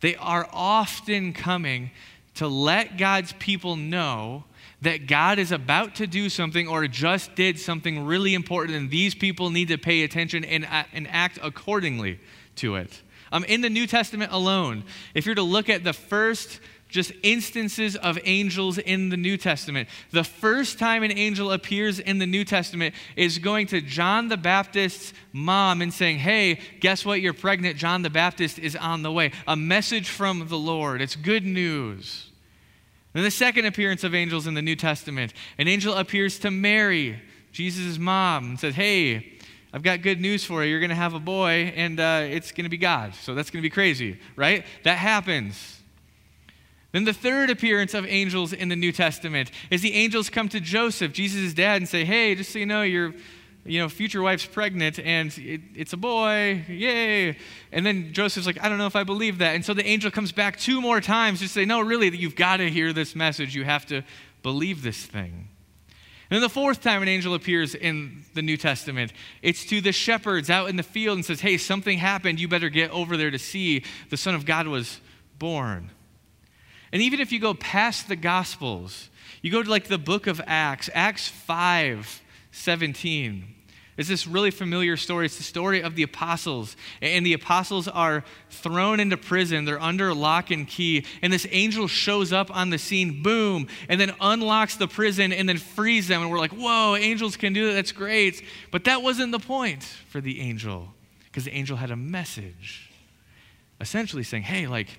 they 0.01 0.15
are 0.15 0.47
often 0.51 1.33
coming 1.33 1.91
to 2.35 2.47
let 2.47 2.97
God's 2.97 3.33
people 3.33 3.75
know 3.75 4.43
that 4.81 5.07
God 5.07 5.39
is 5.39 5.51
about 5.51 5.95
to 5.95 6.07
do 6.07 6.29
something 6.29 6.67
or 6.67 6.87
just 6.87 7.35
did 7.35 7.57
something 7.59 8.05
really 8.05 8.33
important, 8.33 8.77
and 8.77 8.89
these 8.89 9.15
people 9.15 9.49
need 9.49 9.69
to 9.69 9.77
pay 9.77 10.03
attention 10.03 10.43
and, 10.43 10.67
and 10.93 11.07
act 11.07 11.39
accordingly 11.41 12.19
to 12.57 12.75
it. 12.75 13.01
Um, 13.31 13.43
in 13.45 13.61
the 13.61 13.69
New 13.69 13.87
Testament 13.87 14.31
alone, 14.31 14.83
if 15.13 15.25
you're 15.25 15.35
to 15.35 15.41
look 15.41 15.69
at 15.69 15.83
the 15.83 15.93
first 15.93 16.59
just 16.95 17.11
instances 17.23 17.97
of 17.97 18.17
angels 18.23 18.77
in 18.77 19.09
the 19.09 19.17
New 19.17 19.35
Testament. 19.35 19.89
The 20.11 20.23
first 20.23 20.79
time 20.79 21.03
an 21.03 21.11
angel 21.11 21.51
appears 21.51 21.99
in 21.99 22.19
the 22.19 22.25
New 22.25 22.45
Testament 22.45 22.95
is 23.17 23.37
going 23.37 23.67
to 23.67 23.81
John 23.81 24.29
the 24.29 24.37
Baptist's 24.37 25.13
mom 25.33 25.81
and 25.81 25.93
saying, 25.93 26.19
Hey, 26.19 26.57
guess 26.79 27.05
what? 27.05 27.19
You're 27.19 27.33
pregnant. 27.33 27.75
John 27.75 28.01
the 28.01 28.09
Baptist 28.09 28.57
is 28.57 28.77
on 28.77 29.03
the 29.03 29.11
way. 29.11 29.33
A 29.45 29.57
message 29.57 30.07
from 30.07 30.47
the 30.47 30.57
Lord. 30.57 31.01
It's 31.01 31.17
good 31.17 31.45
news. 31.45 32.31
Then 33.11 33.23
the 33.23 33.31
second 33.31 33.65
appearance 33.65 34.05
of 34.05 34.15
angels 34.15 34.47
in 34.47 34.53
the 34.53 34.61
New 34.61 34.77
Testament, 34.77 35.33
an 35.57 35.67
angel 35.67 35.95
appears 35.95 36.39
to 36.39 36.51
Mary, 36.51 37.21
Jesus' 37.51 37.97
mom, 37.97 38.45
and 38.51 38.59
says, 38.59 38.73
Hey, 38.73 39.33
I've 39.73 39.83
got 39.83 40.01
good 40.01 40.21
news 40.21 40.45
for 40.45 40.63
you. 40.63 40.69
You're 40.69 40.79
going 40.79 40.89
to 40.91 40.95
have 40.95 41.13
a 41.13 41.19
boy, 41.19 41.73
and 41.75 41.99
uh, 41.99 42.21
it's 42.23 42.53
going 42.53 42.63
to 42.63 42.69
be 42.69 42.77
God. 42.77 43.15
So 43.15 43.35
that's 43.35 43.49
going 43.49 43.61
to 43.61 43.65
be 43.65 43.69
crazy, 43.69 44.17
right? 44.37 44.63
That 44.83 44.97
happens. 44.97 45.74
Then 46.95 47.03
the 47.03 47.11
third 47.11 47.49
appearance 47.49 47.93
of 47.93 48.05
angels 48.05 48.53
in 48.53 48.69
the 48.69 48.75
New 48.77 48.93
Testament 48.93 49.51
is 49.69 49.81
the 49.81 49.95
angels 49.95 50.29
come 50.29 50.47
to 50.47 50.61
Joseph, 50.61 51.11
Jesus' 51.11 51.53
dad, 51.53 51.81
and 51.81 51.89
say, 51.89 52.05
Hey, 52.05 52.35
just 52.35 52.53
so 52.53 52.59
you 52.59 52.65
know, 52.65 52.83
your 52.83 53.13
you 53.65 53.81
know, 53.81 53.89
future 53.89 54.21
wife's 54.21 54.45
pregnant 54.45 54.97
and 54.99 55.37
it, 55.37 55.59
it's 55.75 55.91
a 55.91 55.97
boy, 55.97 56.63
yay. 56.69 57.35
And 57.73 57.85
then 57.85 58.13
Joseph's 58.13 58.47
like, 58.47 58.63
I 58.63 58.69
don't 58.69 58.77
know 58.77 58.87
if 58.87 58.95
I 58.95 59.03
believe 59.03 59.39
that. 59.39 59.55
And 59.55 59.65
so 59.65 59.73
the 59.73 59.85
angel 59.85 60.09
comes 60.09 60.31
back 60.31 60.57
two 60.57 60.79
more 60.79 61.01
times 61.01 61.41
to 61.41 61.49
say, 61.49 61.65
No, 61.65 61.81
really, 61.81 62.15
you've 62.15 62.37
got 62.37 62.57
to 62.57 62.69
hear 62.69 62.93
this 62.93 63.13
message. 63.13 63.53
You 63.53 63.65
have 63.65 63.85
to 63.87 64.01
believe 64.41 64.81
this 64.81 65.05
thing. 65.05 65.49
And 66.29 66.37
then 66.37 66.41
the 66.41 66.47
fourth 66.47 66.81
time 66.81 67.01
an 67.01 67.09
angel 67.09 67.33
appears 67.33 67.75
in 67.75 68.23
the 68.35 68.41
New 68.41 68.55
Testament, 68.55 69.11
it's 69.41 69.65
to 69.65 69.81
the 69.81 69.91
shepherds 69.91 70.49
out 70.49 70.69
in 70.69 70.77
the 70.77 70.81
field 70.81 71.17
and 71.17 71.25
says, 71.25 71.41
Hey, 71.41 71.57
something 71.57 71.97
happened. 71.97 72.39
You 72.39 72.47
better 72.47 72.69
get 72.69 72.89
over 72.91 73.17
there 73.17 73.31
to 73.31 73.39
see 73.39 73.83
the 74.09 74.15
Son 74.15 74.33
of 74.33 74.45
God 74.45 74.67
was 74.67 75.01
born. 75.37 75.91
And 76.95 77.01
even 77.01 77.19
if 77.19 77.33
you 77.33 77.41
go 77.41 77.53
past 77.53 78.07
the 78.07 78.15
Gospels, 78.15 79.09
you 79.41 79.51
go 79.51 79.61
to 79.61 79.69
like 79.69 79.89
the 79.89 79.97
book 79.97 80.27
of 80.27 80.39
Acts, 80.47 80.89
Acts 80.93 81.27
5 81.27 82.21
17. 82.53 83.53
It's 83.97 84.07
this 84.07 84.25
really 84.25 84.49
familiar 84.49 84.95
story. 84.95 85.25
It's 85.25 85.35
the 85.35 85.43
story 85.43 85.83
of 85.83 85.95
the 85.95 86.03
apostles. 86.03 86.77
And 87.01 87.25
the 87.25 87.33
apostles 87.33 87.89
are 87.89 88.23
thrown 88.49 89.01
into 89.01 89.17
prison. 89.17 89.65
They're 89.65 89.81
under 89.81 90.13
lock 90.13 90.51
and 90.51 90.65
key. 90.65 91.05
And 91.21 91.33
this 91.33 91.45
angel 91.51 91.89
shows 91.89 92.31
up 92.31 92.49
on 92.55 92.69
the 92.69 92.77
scene, 92.77 93.21
boom, 93.21 93.67
and 93.89 93.99
then 93.99 94.13
unlocks 94.21 94.77
the 94.77 94.87
prison 94.87 95.33
and 95.33 95.49
then 95.49 95.57
frees 95.57 96.07
them. 96.07 96.21
And 96.21 96.31
we're 96.31 96.39
like, 96.39 96.53
whoa, 96.53 96.95
angels 96.95 97.35
can 97.35 97.51
do 97.51 97.67
that. 97.67 97.73
That's 97.73 97.91
great. 97.91 98.41
But 98.71 98.85
that 98.85 99.01
wasn't 99.01 99.33
the 99.33 99.39
point 99.39 99.83
for 99.83 100.21
the 100.21 100.39
angel, 100.39 100.93
because 101.25 101.43
the 101.43 101.51
angel 101.51 101.75
had 101.75 101.91
a 101.91 101.97
message. 101.97 102.89
Essentially 103.81 104.23
saying, 104.23 104.43
hey, 104.43 104.67
like, 104.67 104.97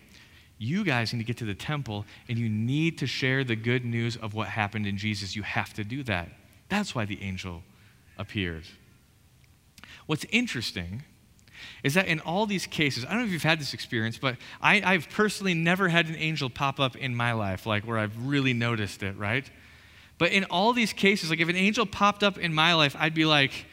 you 0.58 0.84
guys 0.84 1.12
need 1.12 1.18
to 1.18 1.24
get 1.24 1.36
to 1.38 1.44
the 1.44 1.54
temple 1.54 2.04
and 2.28 2.38
you 2.38 2.48
need 2.48 2.98
to 2.98 3.06
share 3.06 3.44
the 3.44 3.56
good 3.56 3.84
news 3.84 4.16
of 4.16 4.34
what 4.34 4.48
happened 4.48 4.86
in 4.86 4.96
Jesus. 4.96 5.36
You 5.36 5.42
have 5.42 5.74
to 5.74 5.84
do 5.84 6.02
that. 6.04 6.28
That's 6.68 6.94
why 6.94 7.04
the 7.04 7.22
angel 7.22 7.62
appeared. 8.18 8.64
What's 10.06 10.24
interesting 10.30 11.02
is 11.82 11.94
that 11.94 12.06
in 12.06 12.20
all 12.20 12.46
these 12.46 12.66
cases, 12.66 13.04
I 13.04 13.10
don't 13.10 13.20
know 13.20 13.24
if 13.26 13.32
you've 13.32 13.42
had 13.42 13.60
this 13.60 13.74
experience, 13.74 14.18
but 14.18 14.36
I, 14.60 14.92
have 14.92 15.08
personally 15.10 15.54
never 15.54 15.88
had 15.88 16.06
an 16.06 16.16
angel 16.16 16.50
pop 16.50 16.80
up 16.80 16.96
in 16.96 17.14
my 17.14 17.32
life, 17.32 17.66
like 17.66 17.86
where 17.86 17.98
I've 17.98 18.26
really 18.26 18.52
noticed 18.52 19.02
it, 19.02 19.16
right? 19.16 19.48
But 20.18 20.32
in 20.32 20.44
all 20.44 20.72
these 20.72 20.92
cases, 20.92 21.30
like 21.30 21.40
if 21.40 21.48
an 21.48 21.56
angel 21.56 21.86
popped 21.86 22.22
up 22.22 22.38
in 22.38 22.54
my 22.54 22.74
life, 22.74 22.96
I'd 22.98 23.14
be 23.14 23.24
like, 23.24 23.66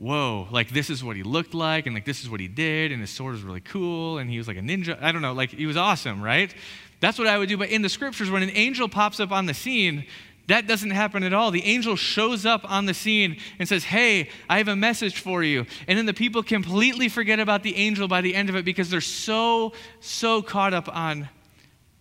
whoa, 0.00 0.48
like 0.50 0.70
this 0.70 0.88
is 0.88 1.04
what 1.04 1.14
he 1.14 1.22
looked 1.22 1.52
like, 1.52 1.86
and 1.86 1.94
like 1.94 2.06
this 2.06 2.22
is 2.22 2.30
what 2.30 2.40
he 2.40 2.48
did, 2.48 2.90
and 2.90 3.00
his 3.00 3.10
sword 3.10 3.34
was 3.34 3.42
really 3.42 3.60
cool, 3.60 4.18
and 4.18 4.30
he 4.30 4.38
was 4.38 4.48
like 4.48 4.56
a 4.56 4.60
ninja. 4.60 5.00
I 5.00 5.12
don't 5.12 5.22
know, 5.22 5.34
like 5.34 5.50
he 5.50 5.66
was 5.66 5.76
awesome, 5.76 6.22
right? 6.22 6.52
That's 7.00 7.18
what 7.18 7.28
I 7.28 7.38
would 7.38 7.48
do. 7.48 7.56
But 7.56 7.68
in 7.68 7.82
the 7.82 7.88
scriptures, 7.88 8.30
when 8.30 8.42
an 8.42 8.50
angel 8.50 8.88
pops 8.88 9.20
up 9.20 9.30
on 9.30 9.46
the 9.46 9.54
scene, 9.54 10.06
that 10.48 10.66
doesn't 10.66 10.90
happen 10.90 11.22
at 11.22 11.32
all. 11.32 11.50
The 11.50 11.64
angel 11.64 11.96
shows 11.96 12.44
up 12.44 12.68
on 12.68 12.86
the 12.86 12.94
scene 12.94 13.36
and 13.58 13.68
says, 13.68 13.84
Hey, 13.84 14.30
I 14.48 14.58
have 14.58 14.68
a 14.68 14.76
message 14.76 15.20
for 15.20 15.42
you. 15.42 15.66
And 15.86 15.96
then 15.96 16.06
the 16.06 16.14
people 16.14 16.42
completely 16.42 17.08
forget 17.08 17.38
about 17.38 17.62
the 17.62 17.76
angel 17.76 18.08
by 18.08 18.20
the 18.20 18.34
end 18.34 18.48
of 18.48 18.56
it 18.56 18.64
because 18.64 18.90
they're 18.90 19.00
so, 19.00 19.72
so 20.00 20.42
caught 20.42 20.74
up 20.74 20.94
on 20.94 21.28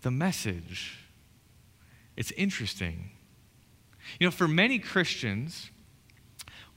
the 0.01 0.09
message. 0.09 0.97
It's 2.17 2.31
interesting. 2.31 3.11
You 4.19 4.27
know, 4.27 4.31
for 4.31 4.47
many 4.47 4.79
Christians, 4.79 5.69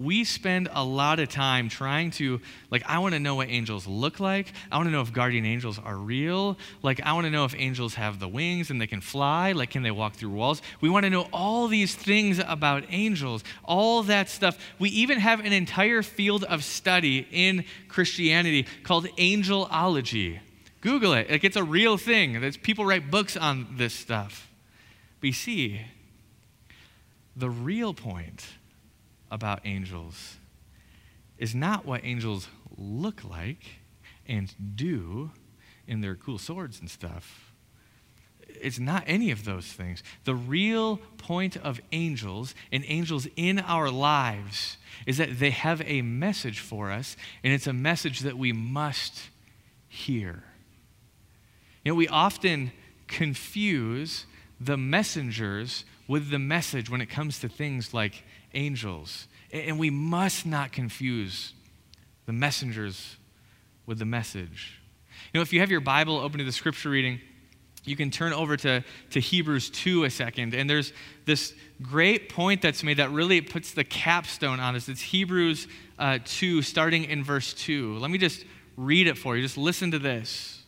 we 0.03 0.25
spend 0.25 0.69
a 0.73 0.85
lot 0.85 1.19
of 1.19 1.29
time 1.29 1.69
trying 1.69 2.11
to, 2.13 2.41
like, 2.71 2.83
I 2.87 2.99
want 2.99 3.15
to 3.15 3.21
know 3.21 3.35
what 3.35 3.49
angels 3.49 3.87
look 3.87 4.21
like. 4.21 4.53
I 4.71 4.77
want 4.77 4.89
to 4.89 4.93
know 4.93 5.01
if 5.01 5.13
guardian 5.13 5.47
angels 5.47 5.79
are 5.79 5.97
real. 5.97 6.59
Like, 6.83 7.01
I 7.05 7.13
want 7.13 7.27
to 7.27 7.31
know 7.31 7.45
if 7.45 7.55
angels 7.57 7.95
have 7.95 8.19
the 8.19 8.29
wings 8.29 8.71
and 8.71 8.81
they 8.81 8.87
can 8.87 9.01
fly. 9.01 9.53
Like, 9.53 9.71
can 9.71 9.83
they 9.83 9.91
walk 9.91 10.15
through 10.15 10.31
walls? 10.31 10.63
We 10.81 10.91
want 10.91 11.05
to 11.05 11.11
know 11.11 11.29
all 11.33 11.69
these 11.69 11.95
things 11.95 12.41
about 12.47 12.85
angels, 12.91 13.45
all 13.65 14.03
that 14.05 14.29
stuff. 14.29 14.59
We 14.79 14.91
even 14.91 15.19
have 15.19 15.41
an 15.41 15.53
entire 15.53 16.03
field 16.03 16.45
of 16.45 16.65
study 16.65 17.27
in 17.31 17.65
Christianity 17.89 18.67
called 18.83 19.07
angelology. 19.17 20.41
Google 20.81 21.13
it. 21.13 21.31
Like, 21.31 21.45
it's 21.45 21.57
a 21.57 21.65
real 21.65 21.97
thing. 21.97 22.41
There's, 22.41 22.57
people 22.57 22.85
write 22.85 23.11
books 23.11 23.37
on 23.37 23.75
this 23.77 23.95
stuff. 23.95 24.49
But 25.21 25.29
you 25.29 25.33
see, 25.33 25.81
the 27.37 27.49
real 27.49 27.95
point 27.95 28.47
about 29.33 29.61
angels 29.65 30.37
is 31.39 31.55
not 31.55 31.85
what 31.85 32.05
angels 32.05 32.47
look 32.77 33.25
like 33.25 33.65
and 34.29 34.55
do 34.77 35.31
in 35.89 36.03
their 36.03 36.15
cool 36.15 36.39
swords 36.39 36.79
and 36.79 36.89
stuff. 36.89 37.53
It's 38.47 38.79
not 38.79 39.03
any 39.07 39.31
of 39.31 39.45
those 39.45 39.67
things. 39.67 40.05
The 40.25 40.35
real 40.35 40.99
point 41.17 41.57
of 41.57 41.81
angels 41.91 42.55
and 42.71 42.85
angels 42.87 43.27
in 43.35 43.59
our 43.59 43.91
lives 43.91 44.77
is 45.07 45.17
that 45.17 45.39
they 45.39 45.51
have 45.51 45.83
a 45.87 46.03
message 46.03 46.61
for 46.61 46.91
us, 46.93 47.17
and 47.43 47.53
it's 47.53 47.67
a 47.67 47.73
message 47.73 48.21
that 48.21 48.39
we 48.39 48.53
must 48.53 49.31
hear. 49.89 50.45
You 51.85 51.93
know, 51.93 51.97
we 51.97 52.07
often 52.07 52.71
confuse 53.09 54.27
the 54.61 54.77
messengers 54.77 55.85
with 56.07 56.31
the 56.31 56.39
message 56.39 56.91
when 56.91 57.01
it 57.01 57.07
comes 57.07 57.41
to 57.41 57.49
things 57.49 57.93
like 57.93 58.23
angels. 58.55 59.29
And 59.53 59.79
we 59.79 59.91
must 59.91 60.47
not 60.47 60.73
confuse 60.73 61.53
the 62.27 62.33
messengers 62.33 63.17
with 63.87 63.99
the 63.99 64.05
message. 64.05 64.81
You 65.33 65.39
know, 65.39 65.43
if 65.43 65.53
you 65.53 65.61
have 65.61 65.71
your 65.71 65.81
Bible 65.81 66.17
open 66.19 66.39
to 66.39 66.45
the 66.45 66.53
scripture 66.53 66.91
reading, 66.91 67.21
you 67.85 67.97
can 67.97 68.11
turn 68.11 68.33
over 68.33 68.57
to, 68.59 68.85
to 69.11 69.21
Hebrews 69.21 69.71
2 69.71 70.05
a 70.05 70.11
second. 70.11 70.55
And 70.55 70.71
there's 70.71 70.93
this 71.25 71.53
great 71.81 72.29
point 72.29 72.63
that's 72.63 72.85
made 72.85 72.99
that 72.99 73.11
really 73.11 73.41
puts 73.41 73.73
the 73.73 73.83
capstone 73.83 74.61
on 74.61 74.75
this. 74.75 74.89
It's 74.89 75.01
Hebrews 75.01 75.67
uh, 75.99 76.19
2, 76.25 76.63
starting 76.63 77.05
in 77.05 77.25
verse 77.25 77.53
2. 77.55 77.99
Let 77.99 78.11
me 78.11 78.19
just 78.19 78.45
read 78.77 79.09
it 79.09 79.19
for 79.19 79.37
you. 79.37 79.43
Just 79.43 79.59
listen 79.59 79.91
to 79.91 79.99
this. 79.99 80.63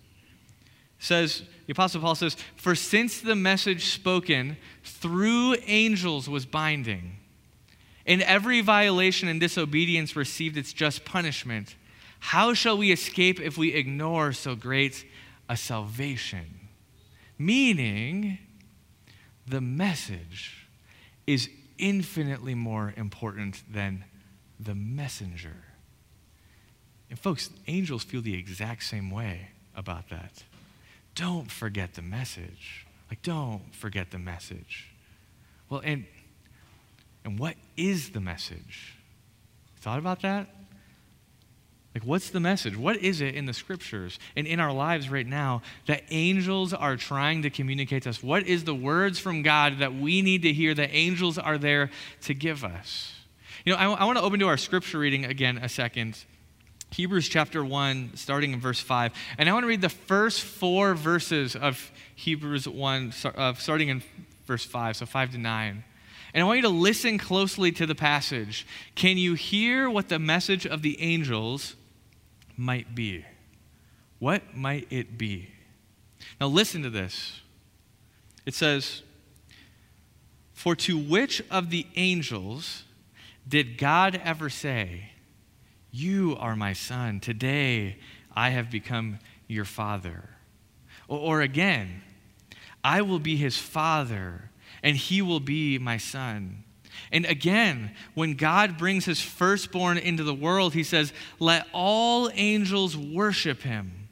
It 0.98 1.04
says, 1.04 1.42
the 1.66 1.72
Apostle 1.72 2.00
Paul 2.00 2.14
says, 2.16 2.36
For 2.56 2.74
since 2.74 3.20
the 3.20 3.36
message 3.36 3.86
spoken 3.86 4.56
through 4.82 5.56
angels 5.66 6.28
was 6.28 6.46
binding, 6.46 7.16
and 8.06 8.22
every 8.22 8.60
violation 8.60 9.28
and 9.28 9.40
disobedience 9.40 10.14
received 10.16 10.56
its 10.56 10.72
just 10.72 11.04
punishment. 11.04 11.74
How 12.20 12.54
shall 12.54 12.78
we 12.78 12.92
escape 12.92 13.40
if 13.40 13.56
we 13.58 13.74
ignore 13.74 14.32
so 14.32 14.54
great 14.54 15.04
a 15.48 15.56
salvation? 15.56 16.68
Meaning, 17.38 18.38
the 19.46 19.60
message 19.60 20.66
is 21.26 21.48
infinitely 21.78 22.54
more 22.54 22.94
important 22.96 23.62
than 23.70 24.04
the 24.60 24.74
messenger. 24.74 25.56
And, 27.10 27.18
folks, 27.18 27.50
angels 27.66 28.04
feel 28.04 28.22
the 28.22 28.34
exact 28.34 28.84
same 28.84 29.10
way 29.10 29.48
about 29.76 30.08
that. 30.10 30.44
Don't 31.14 31.50
forget 31.50 31.94
the 31.94 32.02
message. 32.02 32.86
Like, 33.10 33.22
don't 33.22 33.74
forget 33.74 34.10
the 34.10 34.18
message. 34.18 34.90
Well, 35.68 35.80
and 35.84 36.06
and 37.24 37.38
what 37.38 37.54
is 37.76 38.10
the 38.10 38.20
message? 38.20 38.94
Thought 39.76 39.98
about 39.98 40.22
that? 40.22 40.48
Like, 41.94 42.04
what's 42.04 42.30
the 42.30 42.40
message? 42.40 42.76
What 42.76 42.96
is 42.96 43.20
it 43.20 43.36
in 43.36 43.46
the 43.46 43.52
scriptures 43.52 44.18
and 44.34 44.48
in 44.48 44.58
our 44.58 44.72
lives 44.72 45.08
right 45.08 45.26
now 45.26 45.62
that 45.86 46.02
angels 46.10 46.72
are 46.72 46.96
trying 46.96 47.42
to 47.42 47.50
communicate 47.50 48.02
to 48.02 48.10
us? 48.10 48.20
What 48.20 48.48
is 48.48 48.64
the 48.64 48.74
words 48.74 49.20
from 49.20 49.42
God 49.42 49.78
that 49.78 49.94
we 49.94 50.20
need 50.20 50.42
to 50.42 50.52
hear 50.52 50.74
that 50.74 50.90
angels 50.92 51.38
are 51.38 51.56
there 51.56 51.90
to 52.22 52.34
give 52.34 52.64
us? 52.64 53.12
You 53.64 53.72
know, 53.72 53.78
I, 53.78 53.84
I 53.84 54.04
want 54.04 54.18
to 54.18 54.24
open 54.24 54.40
to 54.40 54.48
our 54.48 54.56
scripture 54.56 54.98
reading 54.98 55.24
again 55.24 55.58
a 55.58 55.68
second. 55.68 56.18
Hebrews 56.90 57.28
chapter 57.28 57.64
1, 57.64 58.12
starting 58.16 58.52
in 58.52 58.60
verse 58.60 58.80
5. 58.80 59.12
And 59.38 59.48
I 59.48 59.52
want 59.52 59.62
to 59.62 59.68
read 59.68 59.80
the 59.80 59.88
first 59.88 60.42
four 60.42 60.94
verses 60.94 61.54
of 61.54 61.92
Hebrews 62.16 62.66
1, 62.66 63.12
uh, 63.24 63.54
starting 63.54 63.88
in 63.88 64.02
verse 64.46 64.64
5, 64.64 64.96
so 64.96 65.06
5 65.06 65.32
to 65.32 65.38
9. 65.38 65.84
And 66.34 66.42
I 66.42 66.46
want 66.46 66.56
you 66.56 66.62
to 66.62 66.68
listen 66.68 67.16
closely 67.16 67.70
to 67.72 67.86
the 67.86 67.94
passage. 67.94 68.66
Can 68.96 69.16
you 69.16 69.34
hear 69.34 69.88
what 69.88 70.08
the 70.08 70.18
message 70.18 70.66
of 70.66 70.82
the 70.82 71.00
angels 71.00 71.76
might 72.56 72.92
be? 72.92 73.24
What 74.18 74.56
might 74.56 74.88
it 74.90 75.16
be? 75.16 75.50
Now, 76.40 76.48
listen 76.48 76.82
to 76.82 76.90
this. 76.90 77.40
It 78.44 78.54
says, 78.54 79.02
For 80.52 80.74
to 80.74 80.98
which 80.98 81.40
of 81.52 81.70
the 81.70 81.86
angels 81.94 82.82
did 83.46 83.78
God 83.78 84.20
ever 84.24 84.50
say, 84.50 85.12
You 85.92 86.36
are 86.40 86.56
my 86.56 86.72
son, 86.72 87.20
today 87.20 87.98
I 88.34 88.50
have 88.50 88.72
become 88.72 89.20
your 89.46 89.64
father? 89.64 90.30
Or, 91.06 91.18
or 91.18 91.40
again, 91.42 92.02
I 92.82 93.02
will 93.02 93.20
be 93.20 93.36
his 93.36 93.56
father 93.56 94.50
and 94.84 94.96
he 94.98 95.22
will 95.22 95.40
be 95.40 95.78
my 95.78 95.96
son. 95.96 96.62
And 97.10 97.24
again, 97.24 97.92
when 98.14 98.34
God 98.34 98.76
brings 98.76 99.06
his 99.06 99.20
firstborn 99.20 99.96
into 99.96 100.22
the 100.22 100.34
world, 100.34 100.74
he 100.74 100.84
says, 100.84 101.12
Let 101.40 101.66
all 101.72 102.30
angels 102.34 102.96
worship 102.96 103.62
him. 103.62 104.08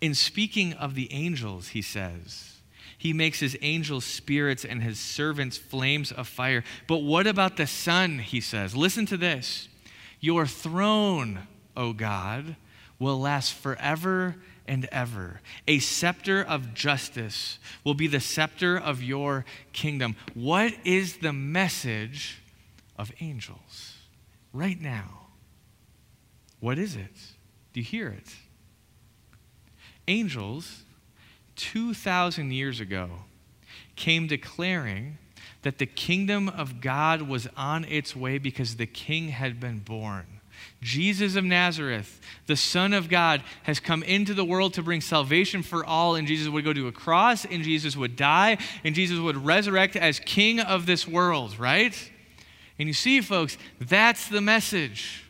In 0.00 0.14
speaking 0.14 0.72
of 0.74 0.96
the 0.96 1.10
angels, 1.12 1.68
he 1.68 1.80
says, 1.80 2.58
He 2.98 3.12
makes 3.12 3.38
his 3.38 3.56
angels 3.62 4.04
spirits 4.04 4.64
and 4.64 4.82
his 4.82 4.98
servants 4.98 5.56
flames 5.56 6.10
of 6.10 6.26
fire. 6.26 6.64
But 6.88 6.98
what 6.98 7.28
about 7.28 7.56
the 7.56 7.66
Son? 7.68 8.18
He 8.18 8.40
says, 8.40 8.74
Listen 8.74 9.06
to 9.06 9.16
this 9.16 9.68
Your 10.18 10.46
throne, 10.46 11.46
O 11.76 11.92
God, 11.92 12.56
will 12.98 13.20
last 13.20 13.54
forever 13.54 14.36
and 14.66 14.88
ever. 14.92 15.40
A 15.66 15.78
scepter 15.78 16.42
of 16.42 16.74
justice 16.74 17.58
will 17.84 17.94
be 17.94 18.06
the 18.06 18.20
scepter 18.20 18.76
of 18.78 19.02
your 19.02 19.44
kingdom. 19.72 20.16
What 20.34 20.74
is 20.84 21.18
the 21.18 21.32
message 21.32 22.42
of 22.96 23.12
angels 23.20 23.96
right 24.52 24.80
now? 24.80 25.26
What 26.60 26.78
is 26.78 26.94
it? 26.94 27.14
Do 27.72 27.80
you 27.80 27.84
hear 27.84 28.08
it? 28.08 28.36
Angels, 30.08 30.84
2,000 31.56 32.52
years 32.52 32.80
ago, 32.80 33.10
came 33.96 34.26
declaring 34.26 35.18
that 35.62 35.78
the 35.78 35.86
kingdom 35.86 36.48
of 36.48 36.80
God 36.80 37.22
was 37.22 37.48
on 37.56 37.84
its 37.84 38.14
way 38.14 38.38
because 38.38 38.76
the 38.76 38.86
king 38.86 39.28
had 39.28 39.60
been 39.60 39.78
born. 39.78 40.40
Jesus 40.80 41.36
of 41.36 41.44
Nazareth, 41.44 42.20
the 42.46 42.56
Son 42.56 42.92
of 42.92 43.08
God, 43.08 43.42
has 43.62 43.78
come 43.80 44.02
into 44.02 44.34
the 44.34 44.44
world 44.44 44.74
to 44.74 44.82
bring 44.82 45.00
salvation 45.00 45.62
for 45.62 45.84
all, 45.84 46.14
and 46.16 46.26
Jesus 46.26 46.48
would 46.48 46.64
go 46.64 46.72
to 46.72 46.88
a 46.88 46.92
cross, 46.92 47.44
and 47.44 47.62
Jesus 47.62 47.96
would 47.96 48.16
die, 48.16 48.58
and 48.84 48.94
Jesus 48.94 49.18
would 49.18 49.36
resurrect 49.36 49.96
as 49.96 50.18
King 50.18 50.60
of 50.60 50.86
this 50.86 51.06
world, 51.06 51.58
right? 51.58 52.10
And 52.78 52.88
you 52.88 52.94
see, 52.94 53.20
folks, 53.20 53.58
that's 53.80 54.28
the 54.28 54.40
message. 54.40 55.24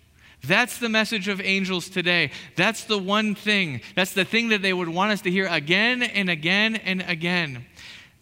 That's 0.45 0.79
the 0.79 0.89
message 0.89 1.29
of 1.29 1.41
angels 1.41 1.89
today. 1.89 2.33
That's 2.57 2.85
the 2.85 2.99
one 2.99 3.35
thing. 3.35 3.81
That's 3.95 4.13
the 4.13 4.25
thing 4.25 4.49
that 4.49 4.61
they 4.61 4.73
would 4.73 4.89
want 4.89 5.13
us 5.13 5.21
to 5.23 5.31
hear 5.31 5.47
again 5.47 6.03
and 6.03 6.29
again 6.29 6.77
and 6.77 7.03
again. 7.03 7.67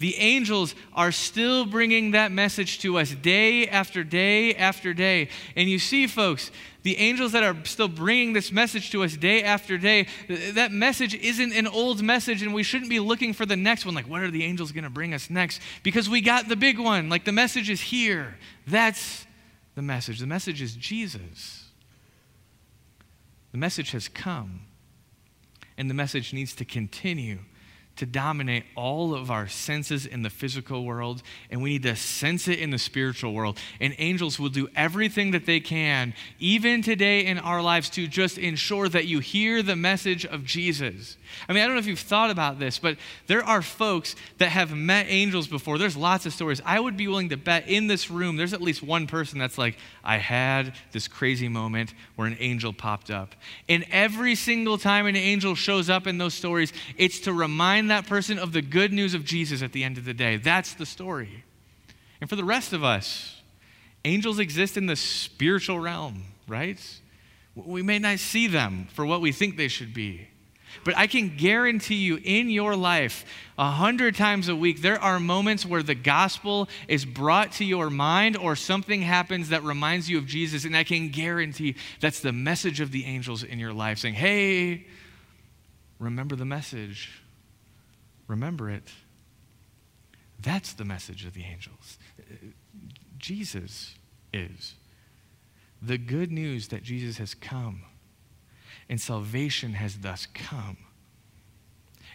The 0.01 0.17
angels 0.17 0.75
are 0.95 1.13
still 1.13 1.67
bringing 1.67 2.13
that 2.13 2.33
message 2.33 2.79
to 2.81 2.97
us 2.97 3.11
day 3.11 3.69
after 3.69 4.03
day 4.03 4.55
after 4.55 4.95
day. 4.95 5.29
And 5.55 5.69
you 5.69 5.79
see, 5.79 6.07
folks, 6.07 6.51
the 6.83 6.97
angels 6.97 7.33
that 7.33 7.43
are 7.43 7.55
still 7.67 7.87
bringing 7.87 8.33
this 8.33 8.51
message 8.51 8.91
to 8.93 9.05
us 9.05 9.15
day 9.15 9.43
after 9.43 9.77
day, 9.77 10.07
that 10.55 10.73
message 10.73 11.15
isn't 11.15 11.53
an 11.53 11.67
old 11.67 12.03
message, 12.03 12.43
and 12.43 12.55
we 12.55 12.63
shouldn't 12.63 12.89
be 12.89 12.99
looking 12.99 13.35
for 13.35 13.45
the 13.45 13.57
next 13.57 13.85
one. 13.85 13.95
Like, 13.95 14.09
what 14.09 14.23
are 14.23 14.31
the 14.31 14.43
angels 14.43 14.73
going 14.73 14.85
to 14.85 14.91
bring 14.91 15.13
us 15.13 15.29
next? 15.29 15.61
Because 15.83 16.09
we 16.09 16.23
got 16.23 16.49
the 16.49 16.57
big 16.57 16.79
one. 16.79 17.11
Like, 17.11 17.27
the 17.27 17.33
message 17.33 17.69
is 17.69 17.83
here. 17.83 18.39
That's 18.67 19.27
the 19.75 19.83
message. 19.83 20.19
The 20.19 20.27
message 20.27 20.63
is 20.63 20.75
Jesus. 20.77 21.67
The 23.53 23.59
message 23.59 23.91
has 23.91 24.09
come, 24.09 24.63
and 25.77 25.91
the 25.91 25.95
message 25.95 26.33
needs 26.33 26.55
to 26.55 26.65
continue 26.65 27.41
to 28.01 28.07
dominate 28.07 28.65
all 28.75 29.15
of 29.15 29.31
our 29.31 29.47
senses 29.47 30.07
in 30.07 30.23
the 30.23 30.31
physical 30.31 30.87
world, 30.87 31.23
and 31.51 31.63
we 31.63 31.69
need 31.69 31.83
to 31.83 31.95
sense 31.95 32.49
it 32.49 32.59
in 32.59 32.71
the 32.71 32.79
spiritual 32.79 33.35
world. 33.35 33.59
And 33.79 33.95
angels 33.99 34.39
will 34.39 34.49
do 34.49 34.69
everything 34.75 35.33
that 35.33 35.45
they 35.45 35.61
can, 35.61 36.15
even 36.39 36.81
today 36.81 37.27
in 37.27 37.39
our 37.39 37.61
lives, 37.61 37.91
to 37.91 38.07
just 38.07 38.39
ensure 38.39 38.89
that 38.89 39.07
you 39.07 39.21
hear 39.21 39.63
the 39.63 39.77
message 39.77 40.25
of 40.25 40.47
Jesus. 40.47 41.19
I 41.47 41.53
mean, 41.53 41.63
I 41.63 41.67
don't 41.67 41.75
know 41.75 41.81
if 41.81 41.87
you've 41.87 41.99
thought 41.99 42.31
about 42.31 42.59
this, 42.59 42.79
but 42.79 42.97
there 43.27 43.45
are 43.45 43.61
folks 43.61 44.17
that 44.39 44.49
have 44.49 44.75
met 44.75 45.05
angels 45.11 45.47
before. 45.47 45.77
There's 45.77 45.97
lots 45.97 46.25
of 46.25 46.33
stories. 46.33 46.63
I 46.65 46.81
would 46.81 46.97
be 46.97 47.07
willing 47.07 47.29
to 47.29 47.37
bet 47.37 47.69
in 47.69 47.87
this 47.87 48.11
room, 48.11 48.37
there's 48.37 48.55
at 48.55 48.63
least 48.63 48.83
one 48.83 49.07
person 49.07 49.39
that's 49.39 49.59
like, 49.59 49.77
I 50.03 50.17
had 50.17 50.75
this 50.93 51.09
crazy 51.09 51.49
moment 51.49 51.95
where 52.17 52.27
an 52.27 52.37
angel 52.41 52.73
popped 52.73 53.11
up. 53.11 53.35
And 53.69 53.85
every 53.91 54.35
single 54.35 54.79
time 54.79 55.07
an 55.07 55.17
angel 55.17 55.55
shows 55.55 55.91
up 55.91 56.07
in 56.07 56.19
those 56.19 56.35
stories, 56.35 56.73
it's 56.97 57.21
to 57.21 57.33
remind 57.33 57.91
that 57.91 58.07
person 58.07 58.39
of 58.39 58.53
the 58.53 58.63
good 58.63 58.93
news 58.93 59.15
of 59.15 59.25
Jesus 59.25 59.63
at 59.63 59.73
the 59.73 59.85
end 59.85 59.99
of 59.99 60.05
the 60.05 60.15
day. 60.15 60.37
That's 60.37 60.75
the 60.75 60.87
story. 60.87 61.45
And 62.21 62.31
for 62.31 62.37
the 62.37 62.45
rest 62.45 62.73
of 62.73 62.83
us, 62.83 63.43
angels 64.05 64.39
exist 64.39 64.77
in 64.77 64.87
the 64.87 64.97
spiritual 64.97 65.79
realm, 65.79 66.25
right? 66.49 66.81
We 67.55 67.83
may 67.83 67.99
not 67.99 68.19
see 68.19 68.47
them 68.47 68.89
for 68.93 69.05
what 69.05 69.21
we 69.21 69.33
think 69.33 69.57
they 69.57 69.69
should 69.69 69.93
be. 69.93 70.30
But 70.85 70.97
I 70.97 71.07
can 71.07 71.37
guarantee 71.37 71.97
you 71.97 72.19
in 72.23 72.49
your 72.49 72.75
life, 72.75 73.25
a 73.59 73.71
hundred 73.71 74.17
times 74.17 74.49
a 74.49 74.57
week, 74.57 74.81
there 74.81 75.01
are 75.01 75.21
moments 75.21 75.67
where 75.67 75.83
the 75.83 75.95
gospel 75.95 76.69
is 76.89 77.05
brought 77.05 77.53
to 77.53 77.65
your 77.65 77.91
mind 77.91 78.37
or 78.37 78.57
something 78.57 79.03
happens 79.03 79.51
that 79.51 79.63
reminds 79.63 80.09
you 80.09 80.17
of 80.19 80.27
Jesus. 80.27 80.65
And 80.65 80.77
I 80.77 80.85
can 80.85 81.11
guarantee 81.11 81.77
that's 82.01 82.21
the 82.21 82.33
message 82.33 82.81
of 82.81 82.93
the 82.93 83.05
angels 83.05 83.43
in 83.43 83.59
your 83.59 83.75
life 83.75 83.99
saying, 83.99 84.15
hey, 84.15 84.87
remember 85.99 86.37
the 86.37 86.47
message. 86.47 87.21
Remember 88.27 88.71
it. 88.71 88.91
That's 90.41 90.73
the 90.73 90.85
message 90.87 91.27
of 91.27 91.35
the 91.35 91.45
angels. 91.45 91.99
Jesus 93.19 93.95
is. 94.33 94.75
The 95.83 95.99
good 95.99 96.33
news 96.33 96.69
that 96.69 96.83
Jesus 96.83 97.19
has 97.19 97.35
come 97.35 97.83
and 98.91 99.01
salvation 99.01 99.75
has 99.75 99.99
thus 99.99 100.27
come. 100.35 100.77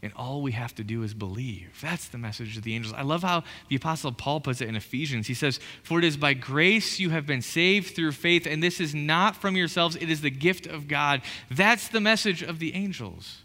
And 0.03 0.11
all 0.13 0.41
we 0.41 0.51
have 0.51 0.75
to 0.75 0.83
do 0.83 1.03
is 1.03 1.13
believe. 1.13 1.79
That's 1.81 2.09
the 2.09 2.17
message 2.17 2.57
of 2.57 2.63
the 2.63 2.75
angels. 2.75 2.93
I 2.95 3.01
love 3.01 3.23
how 3.23 3.45
the 3.69 3.77
Apostle 3.77 4.11
Paul 4.11 4.41
puts 4.41 4.59
it 4.59 4.67
in 4.67 4.75
Ephesians. 4.75 5.25
He 5.25 5.33
says, 5.33 5.61
For 5.83 5.99
it 5.99 6.03
is 6.03 6.17
by 6.17 6.33
grace 6.33 6.99
you 6.99 7.11
have 7.11 7.25
been 7.25 7.41
saved 7.41 7.95
through 7.95 8.11
faith, 8.11 8.45
and 8.45 8.61
this 8.61 8.81
is 8.81 8.93
not 8.93 9.37
from 9.37 9.55
yourselves, 9.55 9.95
it 9.95 10.09
is 10.09 10.19
the 10.19 10.29
gift 10.29 10.67
of 10.67 10.89
God. 10.89 11.21
That's 11.49 11.87
the 11.87 12.01
message 12.01 12.43
of 12.43 12.59
the 12.59 12.75
angels 12.75 13.37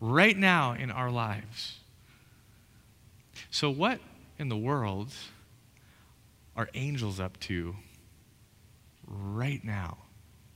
right 0.00 0.36
now 0.36 0.72
in 0.72 0.90
our 0.90 1.12
lives. 1.12 1.78
So, 3.50 3.70
what 3.70 4.00
in 4.36 4.48
the 4.48 4.56
world 4.56 5.12
are 6.56 6.68
angels 6.74 7.20
up 7.20 7.38
to 7.40 7.76
right 9.06 9.64
now 9.64 9.98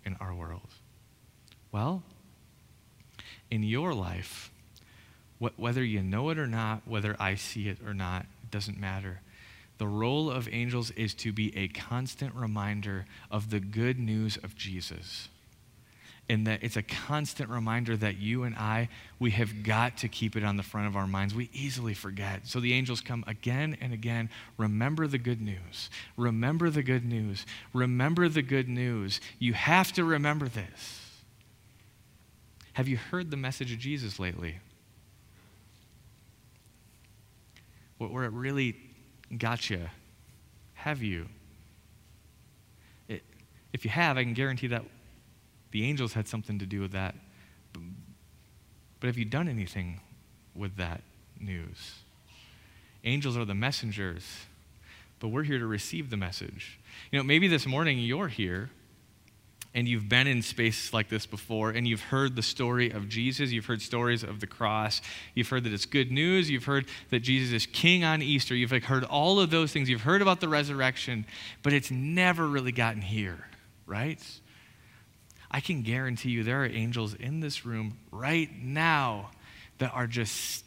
in 0.04 0.16
our 0.20 0.35
world? 0.35 0.68
Well, 1.70 2.02
in 3.50 3.62
your 3.62 3.94
life, 3.94 4.50
wh- 5.40 5.59
whether 5.59 5.85
you 5.85 6.02
know 6.02 6.31
it 6.31 6.38
or 6.38 6.46
not, 6.46 6.83
whether 6.87 7.16
I 7.18 7.35
see 7.35 7.68
it 7.68 7.78
or 7.85 7.94
not, 7.94 8.22
it 8.42 8.50
doesn't 8.50 8.78
matter. 8.78 9.20
The 9.78 9.87
role 9.87 10.31
of 10.31 10.48
angels 10.52 10.90
is 10.92 11.14
to 11.14 11.33
be 11.33 11.57
a 11.57 11.68
constant 11.68 12.35
reminder 12.35 13.07
of 13.31 13.50
the 13.50 13.61
good 13.61 13.98
news 13.98 14.37
of 14.38 14.57
Jesus. 14.57 15.28
And 16.31 16.46
that 16.46 16.62
it's 16.62 16.76
a 16.76 16.83
constant 16.83 17.48
reminder 17.48 17.96
that 17.96 18.18
you 18.18 18.42
and 18.42 18.54
I, 18.57 18.90
we 19.18 19.31
have 19.31 19.62
got 19.62 19.96
to 19.98 20.09
keep 20.09 20.37
it 20.37 20.44
on 20.44 20.59
the 20.59 20.62
front 20.62 20.87
of 20.87 20.96
our 20.96 21.07
minds. 21.07 21.35
We 21.35 21.48
easily 21.54 21.94
forget. 21.94 22.46
So 22.46 22.61
the 22.61 22.74
angels 22.74 23.00
come 23.00 23.24
again 23.26 23.78
and 23.81 23.94
again. 23.94 24.28
Remember 24.59 25.07
the 25.07 25.16
good 25.16 25.40
news. 25.40 25.88
Remember 26.18 26.68
the 26.68 26.83
good 26.83 27.07
news. 27.07 27.46
Remember 27.72 28.28
the 28.28 28.42
good 28.42 28.68
news. 28.68 29.22
You 29.38 29.54
have 29.54 29.92
to 29.92 30.04
remember 30.04 30.48
this. 30.48 31.08
Have 32.79 32.87
you 32.87 32.97
heard 32.97 33.33
the 33.33 33.37
message 33.37 33.73
of 33.73 33.81
Jesus 33.81 34.21
lately? 34.21 34.61
Where 37.99 38.23
it 38.23 38.31
really 38.31 38.77
got 39.37 39.69
you? 39.69 39.88
Have 40.75 41.03
you? 41.03 41.27
It, 43.09 43.25
if 43.73 43.85
you 43.85 43.91
have, 43.91 44.17
I 44.17 44.23
can 44.23 44.33
guarantee 44.33 44.69
that 44.69 44.85
the 45.73 45.87
angels 45.87 46.12
had 46.12 46.29
something 46.29 46.61
to 46.61 46.67
do 46.67 46.81
with 46.81 46.93
that. 46.93 47.17
But 47.73 49.09
have 49.09 49.19
you 49.19 49.25
done 49.25 49.49
anything 49.49 50.01
with 50.55 50.77
that 50.77 51.03
news? 51.41 51.95
Angels 53.03 53.37
are 53.37 53.45
the 53.45 53.57
messengers, 53.57 54.23
but 55.19 55.31
we're 55.31 55.43
here 55.43 55.59
to 55.59 55.67
receive 55.67 56.11
the 56.11 56.17
message. 56.17 56.79
You 57.11 57.19
know, 57.19 57.25
maybe 57.25 57.49
this 57.49 57.67
morning 57.67 57.99
you're 57.99 58.29
here 58.29 58.71
and 59.79 59.87
you've 59.87 60.09
been 60.09 60.27
in 60.27 60.43
spaces 60.43 60.93
like 60.93 61.09
this 61.09 61.25
before 61.25 61.71
and 61.71 61.87
you've 61.87 62.01
heard 62.01 62.35
the 62.35 62.43
story 62.43 62.91
of 62.91 63.09
Jesus, 63.09 63.53
you've 63.53 63.67
heard 63.67 63.81
stories 63.81 64.25
of 64.25 64.41
the 64.41 64.47
cross, 64.49 65.01
you've 65.37 65.49
heard 65.49 65.62
that 65.62 65.73
it's 65.73 65.87
good 65.87 66.11
news, 66.11 66.51
you've 66.51 66.64
heard 66.64 66.85
that 67.11 67.21
Jesus 67.21 67.53
is 67.53 67.64
king 67.64 68.03
on 68.03 68.21
Easter, 68.21 68.57
you've 68.57 68.73
heard 68.73 69.05
all 69.05 69.38
of 69.38 69.51
those 69.51 69.73
things, 69.73 69.88
you've 69.88 70.01
heard 70.01 70.21
about 70.21 70.41
the 70.41 70.49
resurrection, 70.49 71.25
but 71.62 71.73
it's 71.73 71.93
never 71.93 72.45
really 72.49 72.73
gotten 72.73 73.01
here, 73.01 73.47
right? 73.87 74.21
I 75.49 75.61
can 75.61 75.83
guarantee 75.83 76.31
you 76.31 76.43
there 76.43 76.64
are 76.64 76.67
angels 76.67 77.14
in 77.14 77.38
this 77.38 77.64
room 77.64 77.99
right 78.11 78.51
now 78.61 79.31
that 79.79 79.95
are 79.95 80.09
just 80.09 80.64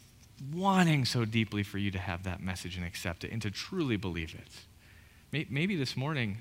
wanting 0.54 1.04
so 1.04 1.26
deeply 1.26 1.62
for 1.62 1.76
you 1.76 1.90
to 1.90 1.98
have 1.98 2.22
that 2.22 2.40
message 2.40 2.78
and 2.78 2.86
accept 2.86 3.24
it 3.24 3.30
and 3.30 3.42
to 3.42 3.50
truly 3.50 3.98
believe 3.98 4.34
it. 4.34 5.50
Maybe 5.50 5.76
this 5.76 5.98
morning, 5.98 6.38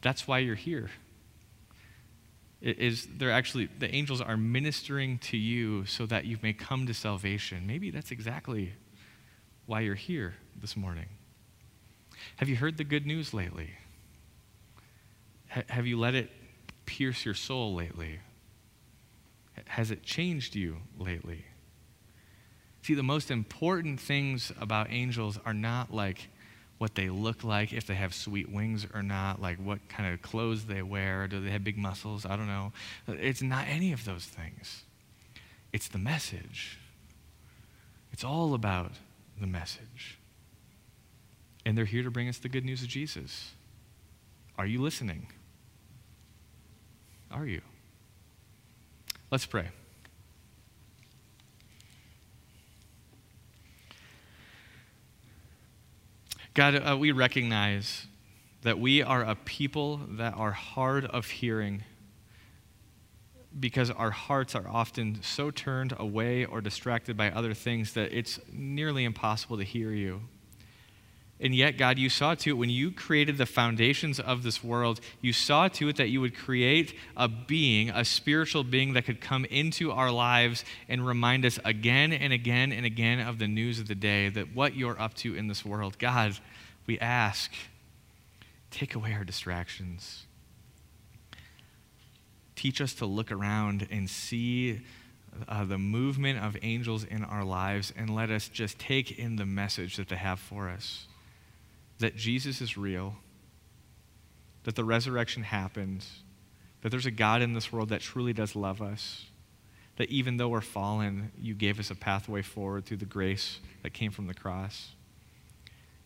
that's 0.00 0.26
why 0.26 0.38
you're 0.38 0.54
here 0.54 0.88
is 2.64 3.06
they're 3.18 3.30
actually 3.30 3.68
the 3.78 3.94
angels 3.94 4.20
are 4.20 4.36
ministering 4.36 5.18
to 5.18 5.36
you 5.36 5.84
so 5.84 6.06
that 6.06 6.24
you 6.24 6.38
may 6.42 6.54
come 6.54 6.86
to 6.86 6.94
salvation. 6.94 7.66
Maybe 7.66 7.90
that's 7.90 8.10
exactly 8.10 8.72
why 9.66 9.80
you're 9.80 9.94
here 9.94 10.34
this 10.60 10.76
morning. 10.76 11.06
Have 12.36 12.48
you 12.48 12.56
heard 12.56 12.78
the 12.78 12.84
good 12.84 13.06
news 13.06 13.34
lately? 13.34 13.70
Have 15.48 15.86
you 15.86 15.98
let 15.98 16.14
it 16.14 16.30
pierce 16.86 17.24
your 17.24 17.34
soul 17.34 17.74
lately? 17.74 18.20
Has 19.66 19.90
it 19.90 20.02
changed 20.02 20.56
you 20.56 20.78
lately? 20.98 21.44
See 22.82 22.94
the 22.94 23.02
most 23.02 23.30
important 23.30 24.00
things 24.00 24.52
about 24.60 24.88
angels 24.90 25.38
are 25.44 25.54
not 25.54 25.94
like 25.94 26.28
what 26.78 26.94
they 26.94 27.08
look 27.08 27.44
like, 27.44 27.72
if 27.72 27.86
they 27.86 27.94
have 27.94 28.12
sweet 28.14 28.50
wings 28.50 28.86
or 28.92 29.02
not, 29.02 29.40
like 29.40 29.58
what 29.58 29.88
kind 29.88 30.12
of 30.12 30.20
clothes 30.22 30.64
they 30.64 30.82
wear, 30.82 31.28
do 31.28 31.40
they 31.40 31.50
have 31.50 31.64
big 31.64 31.78
muscles? 31.78 32.26
I 32.26 32.36
don't 32.36 32.48
know. 32.48 32.72
It's 33.06 33.42
not 33.42 33.66
any 33.68 33.92
of 33.92 34.04
those 34.04 34.24
things. 34.24 34.82
It's 35.72 35.88
the 35.88 35.98
message. 35.98 36.78
It's 38.12 38.24
all 38.24 38.54
about 38.54 38.92
the 39.40 39.46
message. 39.46 40.18
And 41.64 41.78
they're 41.78 41.84
here 41.84 42.02
to 42.02 42.10
bring 42.10 42.28
us 42.28 42.38
the 42.38 42.48
good 42.48 42.64
news 42.64 42.82
of 42.82 42.88
Jesus. 42.88 43.52
Are 44.58 44.66
you 44.66 44.80
listening? 44.82 45.28
Are 47.30 47.46
you? 47.46 47.62
Let's 49.30 49.46
pray. 49.46 49.68
God, 56.54 56.76
uh, 56.76 56.96
we 56.96 57.10
recognize 57.10 58.06
that 58.62 58.78
we 58.78 59.02
are 59.02 59.22
a 59.22 59.34
people 59.34 59.96
that 60.10 60.34
are 60.36 60.52
hard 60.52 61.04
of 61.06 61.26
hearing 61.26 61.82
because 63.58 63.90
our 63.90 64.12
hearts 64.12 64.54
are 64.54 64.68
often 64.68 65.18
so 65.20 65.50
turned 65.50 65.94
away 65.98 66.44
or 66.44 66.60
distracted 66.60 67.16
by 67.16 67.30
other 67.32 67.54
things 67.54 67.94
that 67.94 68.16
it's 68.16 68.38
nearly 68.52 69.04
impossible 69.04 69.56
to 69.56 69.64
hear 69.64 69.90
you. 69.90 70.20
And 71.40 71.54
yet, 71.54 71.76
God, 71.76 71.98
you 71.98 72.08
saw 72.08 72.34
to 72.36 72.50
it 72.50 72.52
when 72.52 72.70
you 72.70 72.92
created 72.92 73.38
the 73.38 73.46
foundations 73.46 74.20
of 74.20 74.44
this 74.44 74.62
world, 74.62 75.00
you 75.20 75.32
saw 75.32 75.66
to 75.68 75.88
it 75.88 75.96
that 75.96 76.08
you 76.08 76.20
would 76.20 76.36
create 76.36 76.94
a 77.16 77.26
being, 77.26 77.90
a 77.90 78.04
spiritual 78.04 78.62
being 78.62 78.92
that 78.92 79.04
could 79.04 79.20
come 79.20 79.44
into 79.46 79.90
our 79.90 80.12
lives 80.12 80.64
and 80.88 81.04
remind 81.04 81.44
us 81.44 81.58
again 81.64 82.12
and 82.12 82.32
again 82.32 82.70
and 82.70 82.86
again 82.86 83.18
of 83.18 83.40
the 83.40 83.48
news 83.48 83.80
of 83.80 83.88
the 83.88 83.96
day, 83.96 84.28
that 84.28 84.54
what 84.54 84.76
you're 84.76 85.00
up 85.00 85.14
to 85.14 85.34
in 85.34 85.48
this 85.48 85.64
world. 85.64 85.98
God, 85.98 86.38
we 86.86 87.00
ask, 87.00 87.52
take 88.70 88.94
away 88.94 89.12
our 89.12 89.24
distractions. 89.24 90.26
Teach 92.54 92.80
us 92.80 92.94
to 92.94 93.06
look 93.06 93.32
around 93.32 93.88
and 93.90 94.08
see 94.08 94.82
uh, 95.48 95.64
the 95.64 95.78
movement 95.78 96.38
of 96.38 96.56
angels 96.62 97.02
in 97.02 97.24
our 97.24 97.44
lives 97.44 97.92
and 97.96 98.14
let 98.14 98.30
us 98.30 98.46
just 98.46 98.78
take 98.78 99.18
in 99.18 99.34
the 99.34 99.44
message 99.44 99.96
that 99.96 100.08
they 100.08 100.16
have 100.16 100.38
for 100.38 100.68
us 100.68 101.08
that 101.98 102.16
Jesus 102.16 102.60
is 102.60 102.76
real, 102.76 103.16
that 104.64 104.76
the 104.76 104.84
resurrection 104.84 105.42
happened, 105.42 106.04
that 106.82 106.90
there's 106.90 107.06
a 107.06 107.10
God 107.10 107.42
in 107.42 107.54
this 107.54 107.72
world 107.72 107.88
that 107.90 108.00
truly 108.00 108.32
does 108.32 108.56
love 108.56 108.82
us, 108.82 109.26
that 109.96 110.10
even 110.10 110.36
though 110.36 110.48
we're 110.48 110.60
fallen, 110.60 111.30
you 111.40 111.54
gave 111.54 111.78
us 111.78 111.90
a 111.90 111.94
pathway 111.94 112.42
forward 112.42 112.84
through 112.84 112.96
the 112.96 113.04
grace 113.04 113.60
that 113.82 113.92
came 113.92 114.10
from 114.10 114.26
the 114.26 114.34
cross. 114.34 114.90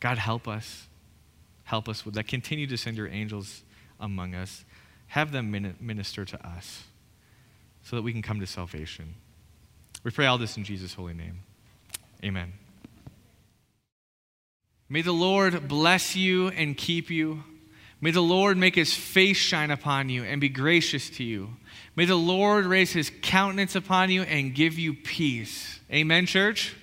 God, 0.01 0.19
help 0.19 0.47
us. 0.47 0.87
Help 1.65 1.89
us 1.89 2.05
with 2.05 2.15
that. 2.15 2.27
Continue 2.29 2.67
to 2.67 2.77
send 2.77 2.97
your 2.97 3.09
angels 3.09 3.63
among 3.99 4.35
us. 4.35 4.65
Have 5.09 5.33
them 5.33 5.51
minister 5.81 6.25
to 6.25 6.47
us 6.47 6.85
so 7.83 7.97
that 7.97 8.03
we 8.03 8.13
can 8.13 8.23
come 8.23 8.41
to 8.41 8.47
salvation. 8.47 9.15
We 10.05 10.11
pray 10.11 10.27
all 10.27 10.39
this 10.39 10.57
in 10.57 10.65
Jesus' 10.65 10.95
holy 10.95 11.15
name. 11.15 11.41
Amen. 12.23 12.53
May 14.89 15.03
the 15.03 15.13
Lord 15.13 15.69
bless 15.69 16.17
you 16.17 16.49
and 16.49 16.77
keep 16.77 17.11
you. 17.11 17.45
May 18.01 18.11
the 18.11 18.23
Lord 18.23 18.57
make 18.57 18.75
his 18.75 18.95
face 18.95 19.37
shine 19.37 19.71
upon 19.71 20.09
you 20.09 20.23
and 20.25 20.41
be 20.41 20.49
gracious 20.49 21.11
to 21.11 21.25
you. 21.25 21.51
May 21.97 22.05
the 22.05 22.17
Lord 22.17 22.65
raise 22.65 22.93
his 22.93 23.11
countenance 23.23 23.75
upon 23.75 24.11
you 24.11 24.23
and 24.23 24.55
give 24.55 24.79
you 24.79 24.95
peace. 24.95 25.81
Amen, 25.93 26.27
church? 26.27 26.75